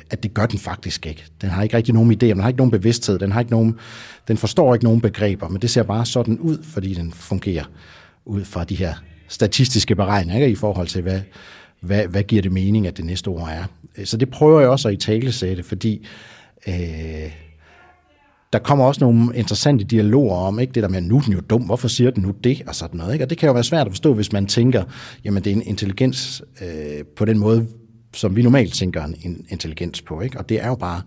at 0.10 0.24
det 0.24 0.34
gør 0.34 0.46
den 0.46 0.60
faktisk 0.60 1.06
ikke. 1.06 1.26
Den 1.42 1.50
har 1.50 1.64
ikke 1.64 1.78
rigtig 1.78 1.94
nogen 1.94 2.12
idé, 2.12 2.26
den 2.26 2.40
har 2.40 2.48
ikke 2.48 2.58
nogen 2.58 2.72
bevidsthed, 2.72 3.20
den, 3.20 3.32
har 3.32 3.40
ikke 3.40 3.52
nogen, 3.52 3.76
den 4.28 4.38
forstår 4.38 4.74
ikke 4.74 4.86
nogen 4.86 5.02
begreber, 5.02 5.48
men 5.48 5.62
det 5.62 5.70
ser 5.70 5.84
bare 5.84 6.06
sådan 6.06 6.40
ud, 6.40 6.64
fordi 6.64 6.94
den 6.94 7.12
fungerer 7.12 7.66
ud 8.26 8.44
fra 8.44 8.64
de 8.64 8.76
her 8.76 8.94
statistiske 9.28 9.96
beregninger 9.96 10.46
ikke? 10.46 10.54
i 10.54 10.56
forhold 10.56 10.88
til, 10.88 11.02
hvad, 11.02 11.22
hvad, 11.82 12.08
hvad 12.08 12.24
giver 12.24 12.42
det 12.42 12.52
mening, 12.52 12.88
at 12.88 12.98
det 12.98 13.06
næste 13.06 13.28
ord 13.28 13.50
er. 13.50 13.64
Så 14.06 14.18
det 14.18 14.30
prøver 14.30 14.60
jeg 14.60 14.70
også 14.70 14.88
at 14.88 14.94
i 14.94 14.98
tale 14.98 15.32
sætte, 15.32 15.64
fordi 15.64 16.08
øh, 16.68 17.32
der 18.54 18.60
kommer 18.60 18.86
også 18.86 19.02
nogle 19.04 19.36
interessante 19.36 19.84
dialoger 19.84 20.36
om, 20.36 20.60
ikke 20.60 20.74
det 20.74 20.84
der 20.84 20.90
med, 20.90 21.02
nu 21.02 21.18
er 21.18 21.22
den 21.22 21.34
jo 21.34 21.40
dum, 21.40 21.62
hvorfor 21.62 21.88
siger 21.88 22.12
den 22.12 22.24
nu 22.24 22.32
det, 22.44 22.62
og 22.68 22.76
sådan 22.76 22.98
noget. 22.98 23.14
Ikke? 23.14 23.26
Og 23.26 23.30
det 23.30 23.38
kan 23.38 23.48
jo 23.48 23.54
være 23.54 23.64
svært 23.64 23.88
at 23.88 23.92
forstå, 23.92 24.14
hvis 24.14 24.32
man 24.32 24.46
tænker, 24.46 24.84
jamen 25.24 25.44
det 25.44 25.52
er 25.52 25.56
en 25.56 25.62
intelligens 25.62 26.44
øh, 26.62 27.06
på 27.16 27.26
den 27.26 27.40
måde, 27.40 27.68
som 28.14 28.36
vi 28.36 28.42
normalt 28.42 28.74
tænker 28.74 29.04
en 29.04 29.46
intelligens 29.50 30.02
på. 30.02 30.22
Ikke? 30.22 30.40
Og 30.40 30.50
det 30.50 30.64
er 30.64 30.68
jo 30.68 30.76
bare 30.76 31.02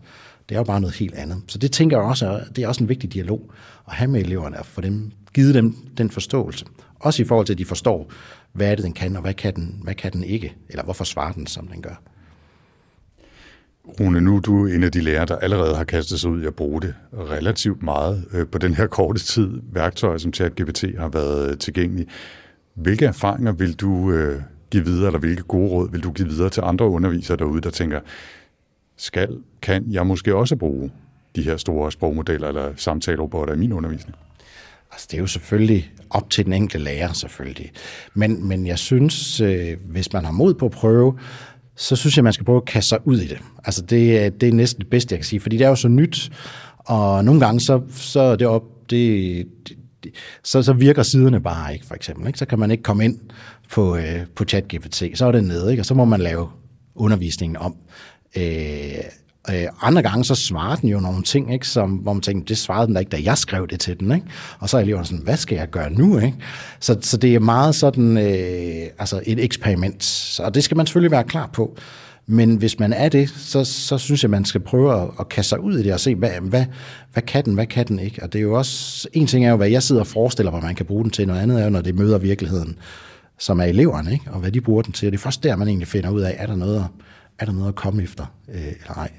det 0.49 0.55
er 0.55 0.59
jo 0.59 0.65
bare 0.65 0.81
noget 0.81 0.97
helt 0.97 1.15
andet. 1.15 1.43
Så 1.47 1.59
det 1.59 1.73
tænker 1.73 1.97
jeg 1.97 2.07
også, 2.07 2.41
det 2.57 2.65
er 2.65 2.69
også 2.69 2.85
en 2.85 2.89
vigtig 2.89 3.13
dialog 3.13 3.53
at 3.89 3.95
have 3.95 4.11
med 4.11 4.21
eleverne, 4.21 4.59
at 4.59 4.67
få 4.67 4.81
dem, 4.81 5.11
give 5.35 5.53
dem 5.53 5.77
den 5.99 6.11
forståelse. 6.11 6.65
Også 7.01 7.23
i 7.23 7.25
forhold 7.25 7.47
til, 7.47 7.55
at 7.55 7.59
de 7.59 7.65
forstår, 7.65 8.11
hvad 8.55 8.71
er 8.71 8.75
det, 8.75 8.85
den 8.85 8.93
kan, 8.93 9.17
og 9.17 9.23
hvad 9.23 9.35
kan 9.35 9.55
den, 9.55 9.81
hvad 9.83 9.95
kan 9.95 10.13
den 10.13 10.25
ikke, 10.25 10.57
eller 10.69 10.85
hvorfor 10.85 11.05
svarer 11.05 11.33
den, 11.33 11.47
som 11.47 11.69
den 11.69 11.83
gør. 11.83 12.03
Rune, 14.01 14.21
nu 14.21 14.37
er 14.37 14.41
du 14.41 14.67
en 14.67 14.83
af 14.83 14.93
de 14.93 15.01
lærere, 15.01 15.27
der 15.27 15.37
allerede 15.37 15.77
har 15.77 15.85
kastet 15.85 16.21
sig 16.21 16.31
ud 16.31 16.43
i 16.43 16.47
at 16.47 16.55
bruge 16.55 16.81
det 16.81 16.95
relativt 17.13 17.83
meget 17.83 18.25
øh, 18.33 18.47
på 18.47 18.59
den 18.59 18.75
her 18.75 18.87
korte 18.87 19.21
tid. 19.21 19.61
Værktøjer 19.73 20.19
som 20.19 20.33
ChatGPT 20.33 20.85
har 20.99 21.09
været 21.09 21.51
øh, 21.51 21.59
tilgængelige. 21.59 22.07
Hvilke 22.75 23.07
erfaringer 23.07 23.53
vil 23.53 23.75
du 23.75 24.11
øh, 24.13 24.43
give 24.71 24.85
videre, 24.85 25.07
eller 25.07 25.19
hvilke 25.19 25.43
gode 25.43 25.71
råd 25.71 25.91
vil 25.91 26.03
du 26.03 26.13
give 26.13 26.29
videre 26.29 26.51
til 26.51 26.61
andre 26.61 26.85
undervisere 26.85 27.37
derude, 27.37 27.61
der 27.61 27.71
tænker, 27.71 28.01
skal, 28.97 29.39
kan 29.63 29.85
jeg 29.91 30.07
måske 30.07 30.37
også 30.37 30.57
bruge 30.57 30.91
de 31.37 31.43
her 31.43 31.57
store 31.57 31.93
sprogmodeller 31.93 32.49
eller 32.49 32.73
samtalerobotter 32.77 33.55
i 33.55 33.57
min 33.57 33.73
undervisning? 33.73 34.17
Altså, 34.95 35.09
det 35.11 35.17
er 35.17 35.21
jo 35.21 35.27
selvfølgelig 35.27 35.91
op 36.11 36.31
til 36.31 36.45
den 36.45 36.53
enkelte 36.53 36.85
lærer, 36.85 37.13
selvfølgelig. 37.13 37.73
Men, 38.15 38.49
men 38.49 38.67
jeg 38.67 38.79
synes, 38.79 39.41
øh, 39.41 39.77
hvis 39.85 40.13
man 40.13 40.25
har 40.25 40.33
mod 40.33 40.55
på 40.55 40.67
at 40.67 40.73
prøve, 40.73 41.19
så 41.77 41.97
synes 41.97 42.17
jeg, 42.17 42.25
man 42.25 42.33
skal 42.33 42.47
prøve 42.47 42.57
at 42.57 42.65
kaste 42.65 42.89
sig 42.89 42.99
ud 43.05 43.21
i 43.21 43.27
det. 43.27 43.39
Altså, 43.65 43.83
det, 43.83 44.41
det 44.41 44.49
er 44.49 44.53
næsten 44.53 44.81
det 44.81 44.91
bedste, 44.91 45.13
jeg 45.13 45.19
kan 45.19 45.25
sige, 45.25 45.41
fordi 45.41 45.57
det 45.57 45.65
er 45.65 45.69
jo 45.69 45.77
så 45.77 45.89
nyt, 45.89 46.33
og 46.79 47.25
nogle 47.25 47.41
gange, 47.41 47.61
så, 47.61 47.83
så 47.91 48.21
er 48.21 48.37
det 48.37 48.47
op, 48.47 48.63
det, 48.91 49.47
det, 50.05 50.15
så, 50.45 50.63
så 50.63 50.73
virker 50.73 51.03
siderne 51.03 51.41
bare 51.41 51.75
ikke, 51.75 51.87
for 51.87 51.95
eksempel. 51.95 52.27
Ikke? 52.27 52.39
Så 52.39 52.47
kan 52.47 52.59
man 52.59 52.71
ikke 52.71 52.83
komme 52.83 53.05
ind 53.05 53.19
på, 53.71 53.97
øh, 53.97 54.27
på 54.37 54.45
ChatGPT, 54.45 55.03
så 55.15 55.27
er 55.27 55.33
det 55.33 55.45
nede, 55.45 55.71
ikke? 55.71 55.81
og 55.81 55.87
så 55.87 55.95
må 55.95 56.05
man 56.05 56.21
lave 56.21 56.49
undervisningen 56.95 57.57
om. 57.57 57.77
Øh, 58.37 58.43
Øh, 59.51 59.67
andre 59.81 60.03
gange 60.03 60.25
så 60.25 60.35
svarer 60.35 60.77
den 60.77 60.89
jo 60.89 61.01
nogle 61.01 61.23
ting, 61.23 61.53
ikke, 61.53 61.69
som, 61.69 61.91
hvor 61.91 62.13
man 62.13 62.23
tænker, 62.23 62.45
det 62.45 62.59
svarede 62.59 62.87
den 62.87 62.95
da 62.95 63.01
ikke, 63.01 63.11
da 63.11 63.21
jeg 63.25 63.39
skrev 63.39 63.67
det 63.69 63.81
til 63.81 64.01
den. 64.01 64.13
Ikke? 64.13 64.27
Og 64.59 64.69
så 64.69 64.77
er 64.77 64.81
eleverne 64.81 65.07
sådan, 65.07 65.25
hvad 65.25 65.37
skal 65.37 65.57
jeg 65.57 65.71
gøre 65.71 65.91
nu? 65.91 66.19
Ikke? 66.19 66.37
Så, 66.81 66.97
så 67.01 67.17
det 67.17 67.35
er 67.35 67.41
meget 67.41 67.75
sådan 67.75 68.19
øh, 68.19 68.91
altså 68.99 69.21
et 69.27 69.45
eksperiment, 69.45 70.41
og 70.45 70.55
det 70.55 70.65
skal 70.65 70.77
man 70.77 70.87
selvfølgelig 70.87 71.11
være 71.11 71.25
klar 71.25 71.51
på. 71.53 71.77
Men 72.27 72.57
hvis 72.57 72.79
man 72.79 72.93
er 72.93 73.09
det, 73.09 73.31
så, 73.31 73.65
så 73.65 73.99
synes 73.99 74.23
jeg, 74.23 74.31
man 74.31 74.45
skal 74.45 74.61
prøve 74.61 75.03
at, 75.03 75.09
at 75.21 75.29
kaste 75.29 75.49
sig 75.49 75.61
ud 75.61 75.79
i 75.79 75.83
det 75.83 75.93
og 75.93 76.01
se, 76.01 76.15
hvad, 76.15 76.31
hvad, 76.41 76.65
hvad 77.13 77.23
kan 77.23 77.45
den, 77.45 77.55
hvad 77.55 77.67
kan 77.67 77.87
den 77.87 77.99
ikke? 77.99 78.23
Og 78.23 78.33
det 78.33 78.39
er 78.39 78.43
jo 78.43 78.55
også, 78.55 79.09
en 79.13 79.27
ting 79.27 79.47
er 79.47 79.51
jo, 79.51 79.57
hvad 79.57 79.69
jeg 79.69 79.83
sidder 79.83 80.01
og 80.01 80.07
forestiller 80.07 80.53
mig, 80.53 80.63
man 80.63 80.75
kan 80.75 80.87
bruge 80.87 81.03
den 81.03 81.11
til, 81.11 81.27
noget 81.27 81.41
andet 81.41 81.61
er 81.61 81.65
jo, 81.65 81.71
når 81.71 81.81
det 81.81 81.95
møder 81.95 82.19
virkeligheden, 82.19 82.79
som 83.39 83.61
er 83.61 83.65
eleverne, 83.65 84.13
ikke? 84.13 84.31
og 84.31 84.41
hvad 84.41 84.53
de 84.53 84.61
bruger 84.61 84.83
den 84.83 84.93
til. 84.93 85.07
Og 85.07 85.13
det 85.13 85.19
er 85.19 85.23
først 85.23 85.43
der, 85.43 85.57
man 85.57 85.69
egentlig 85.69 85.89
finder 85.89 86.11
ud 86.11 86.21
af, 86.21 86.35
er 86.39 86.47
der 86.47 86.57
noget, 86.57 86.87
er 87.39 87.45
der 87.45 87.53
noget 87.53 87.69
at 87.69 87.75
komme 87.75 88.03
efter, 88.03 88.27
øh, 88.49 88.67
eller 88.67 88.95
ej. 88.97 89.11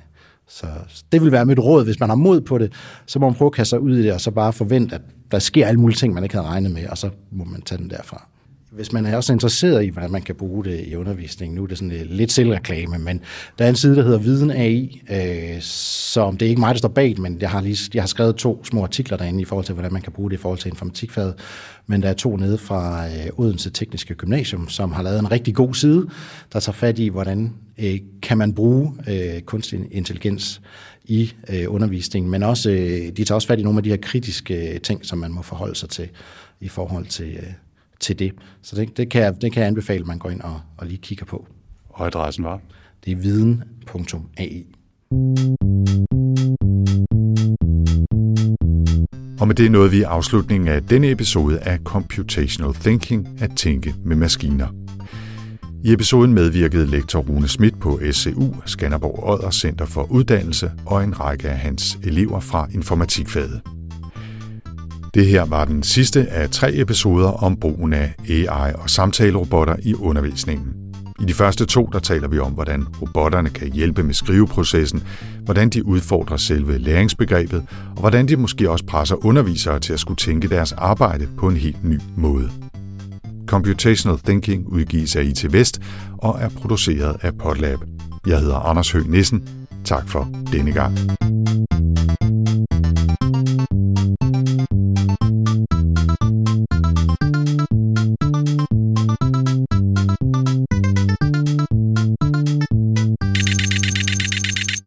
Så 0.47 0.67
det 1.12 1.21
vil 1.21 1.31
være 1.31 1.45
mit 1.45 1.60
råd, 1.60 1.84
hvis 1.84 1.99
man 1.99 2.10
har 2.10 2.15
mod 2.15 2.41
på 2.41 2.58
det, 2.58 2.73
så 3.05 3.19
må 3.19 3.29
man 3.29 3.36
prøve 3.36 3.47
at 3.47 3.53
kaste 3.53 3.69
sig 3.69 3.79
ud 3.79 3.97
i 3.97 4.03
det, 4.03 4.13
og 4.13 4.21
så 4.21 4.31
bare 4.31 4.53
forvente, 4.53 4.95
at 4.95 5.01
der 5.31 5.39
sker 5.39 5.67
alle 5.67 5.79
mulige 5.79 5.97
ting, 5.97 6.13
man 6.13 6.23
ikke 6.23 6.36
havde 6.36 6.47
regnet 6.47 6.71
med, 6.71 6.88
og 6.88 6.97
så 6.97 7.10
må 7.31 7.43
man 7.43 7.62
tage 7.62 7.77
den 7.77 7.89
derfra. 7.89 8.27
Hvis 8.75 8.93
man 8.93 9.05
er 9.05 9.15
også 9.15 9.33
interesseret 9.33 9.85
i, 9.85 9.89
hvordan 9.89 10.11
man 10.11 10.21
kan 10.21 10.35
bruge 10.35 10.65
det 10.65 10.83
i 10.88 10.95
undervisningen, 10.95 11.55
nu 11.55 11.63
er 11.63 11.67
det 11.67 11.77
sådan 11.77 11.91
øh, 11.91 12.05
lidt 12.05 12.31
selvreklame, 12.31 12.97
men 12.97 13.21
der 13.59 13.65
er 13.65 13.69
en 13.69 13.75
side, 13.75 13.95
der 13.95 14.03
hedder 14.03 14.17
Viden 14.17 14.51
AI, 14.51 15.01
øh, 15.09 15.61
som 15.61 16.38
det 16.38 16.45
er 16.45 16.49
ikke 16.49 16.59
mig, 16.59 16.73
der 16.73 16.77
står 16.77 16.89
bag 16.89 17.19
men 17.19 17.38
jeg 17.41 17.49
har, 17.49 17.61
lige, 17.61 17.89
jeg 17.93 18.03
har 18.03 18.07
skrevet 18.07 18.35
to 18.35 18.65
små 18.65 18.83
artikler 18.83 19.17
derinde 19.17 19.41
i 19.41 19.45
forhold 19.45 19.65
til, 19.65 19.73
hvordan 19.73 19.93
man 19.93 20.01
kan 20.01 20.11
bruge 20.11 20.29
det 20.29 20.38
i 20.38 20.39
forhold 20.39 20.59
til 20.59 20.69
informatikfaget, 20.69 21.33
men 21.88 22.01
der 22.01 22.09
er 22.09 22.13
to 22.13 22.38
nede 22.38 22.57
fra 22.57 23.07
øh, 23.07 23.29
Odense 23.38 23.69
Tekniske 23.69 24.15
Gymnasium, 24.15 24.69
som 24.69 24.91
har 24.91 25.03
lavet 25.03 25.19
en 25.19 25.31
rigtig 25.31 25.55
god 25.55 25.73
side, 25.73 26.07
der 26.53 26.59
tager 26.59 26.73
fat 26.73 26.99
i, 26.99 27.07
hvordan 27.07 27.53
øh, 27.77 27.99
kan 28.21 28.38
man 28.38 28.53
bruge 28.53 28.93
øh, 29.07 29.41
kunstig 29.41 29.79
intelligens 29.91 30.61
i 31.05 31.33
øh, 31.49 31.65
undervisningen, 31.67 32.31
men 32.31 32.43
også, 32.43 32.69
øh, 32.69 33.17
de 33.17 33.23
tager 33.23 33.35
også 33.35 33.47
fat 33.47 33.59
i 33.59 33.63
nogle 33.63 33.79
af 33.79 33.83
de 33.83 33.89
her 33.89 33.97
kritiske 33.97 34.73
øh, 34.73 34.81
ting, 34.81 35.05
som 35.05 35.17
man 35.17 35.31
må 35.31 35.41
forholde 35.41 35.75
sig 35.75 35.89
til 35.89 36.09
i 36.61 36.67
forhold 36.67 37.05
til, 37.05 37.33
øh, 37.33 37.53
til 37.99 38.19
det. 38.19 38.31
Så 38.62 38.75
det, 38.75 38.97
det, 38.97 39.10
kan 39.10 39.21
jeg, 39.21 39.41
det 39.41 39.51
kan 39.51 39.62
jeg 39.62 39.67
anbefale, 39.67 39.99
at 39.99 40.08
man 40.08 40.19
går 40.19 40.29
ind 40.29 40.41
og, 40.41 40.62
og 40.77 40.88
lige 40.88 40.97
kigger 40.97 41.25
på. 41.25 41.47
Og 41.89 42.08
adressen 42.08 42.43
var? 42.43 42.62
Det 43.05 43.12
er 43.12 43.15
viden.ai. 43.15 44.65
Og 49.39 49.47
med 49.47 49.55
det 49.55 49.71
nåede 49.71 49.91
vi 49.91 50.03
afslutningen 50.03 50.67
af 50.67 50.84
denne 50.84 51.12
episode 51.12 51.60
af 51.60 51.79
Computational 51.84 52.73
Thinking 52.73 53.27
at 53.41 53.51
tænke 53.55 53.95
med 54.05 54.15
maskiner. 54.15 54.67
I 55.84 55.93
episoden 55.93 56.34
medvirkede 56.34 56.88
lektor 56.88 57.19
Rune 57.19 57.47
Schmidt 57.47 57.79
på 57.79 57.99
SCU, 58.12 58.53
Skanderborg 58.65 59.29
Odder 59.29 59.51
Center 59.51 59.86
for 59.86 60.12
Uddannelse 60.12 60.71
og 60.86 61.03
en 61.03 61.19
række 61.19 61.49
af 61.49 61.58
hans 61.58 61.99
elever 62.03 62.39
fra 62.39 62.67
informatikfaget. 62.73 63.62
Det 65.15 65.28
her 65.28 65.45
var 65.45 65.65
den 65.65 65.84
sidste 65.84 66.28
af 66.28 66.49
tre 66.49 66.73
episoder 66.73 67.43
om 67.43 67.58
brugen 67.58 67.93
af 67.93 68.13
AI 68.30 68.73
og 68.75 68.89
samtalerobotter 68.89 69.75
i 69.84 69.93
undervisningen. 69.93 70.73
I 71.19 71.25
de 71.25 71.34
første 71.34 71.65
to, 71.65 71.89
der 71.93 71.99
taler 71.99 72.28
vi 72.28 72.39
om, 72.39 72.51
hvordan 72.51 72.84
robotterne 73.01 73.49
kan 73.49 73.73
hjælpe 73.73 74.04
med 74.04 74.13
skriveprocessen, 74.13 75.04
hvordan 75.41 75.69
de 75.69 75.86
udfordrer 75.86 76.38
selve 76.38 76.78
læringsbegrebet, 76.78 77.65
og 77.95 77.99
hvordan 77.99 78.28
de 78.28 78.36
måske 78.36 78.69
også 78.69 78.86
presser 78.86 79.25
undervisere 79.25 79.80
til 79.80 79.93
at 79.93 79.99
skulle 79.99 80.17
tænke 80.17 80.49
deres 80.49 80.71
arbejde 80.71 81.28
på 81.38 81.47
en 81.47 81.58
helt 81.58 81.84
ny 81.84 81.99
måde. 82.17 82.51
Computational 83.45 84.19
Thinking 84.19 84.67
udgives 84.67 85.15
af 85.15 85.23
IT 85.23 85.54
Vest 85.54 85.82
og 86.17 86.38
er 86.39 86.49
produceret 86.49 87.15
af 87.21 87.38
Podlab. 87.38 87.80
Jeg 88.28 88.39
hedder 88.39 88.56
Anders 88.56 88.91
Høgh 88.91 89.10
Nissen. 89.10 89.49
Tak 89.86 90.10
for 90.10 90.30
denne 90.51 90.71
gang. 90.71 90.97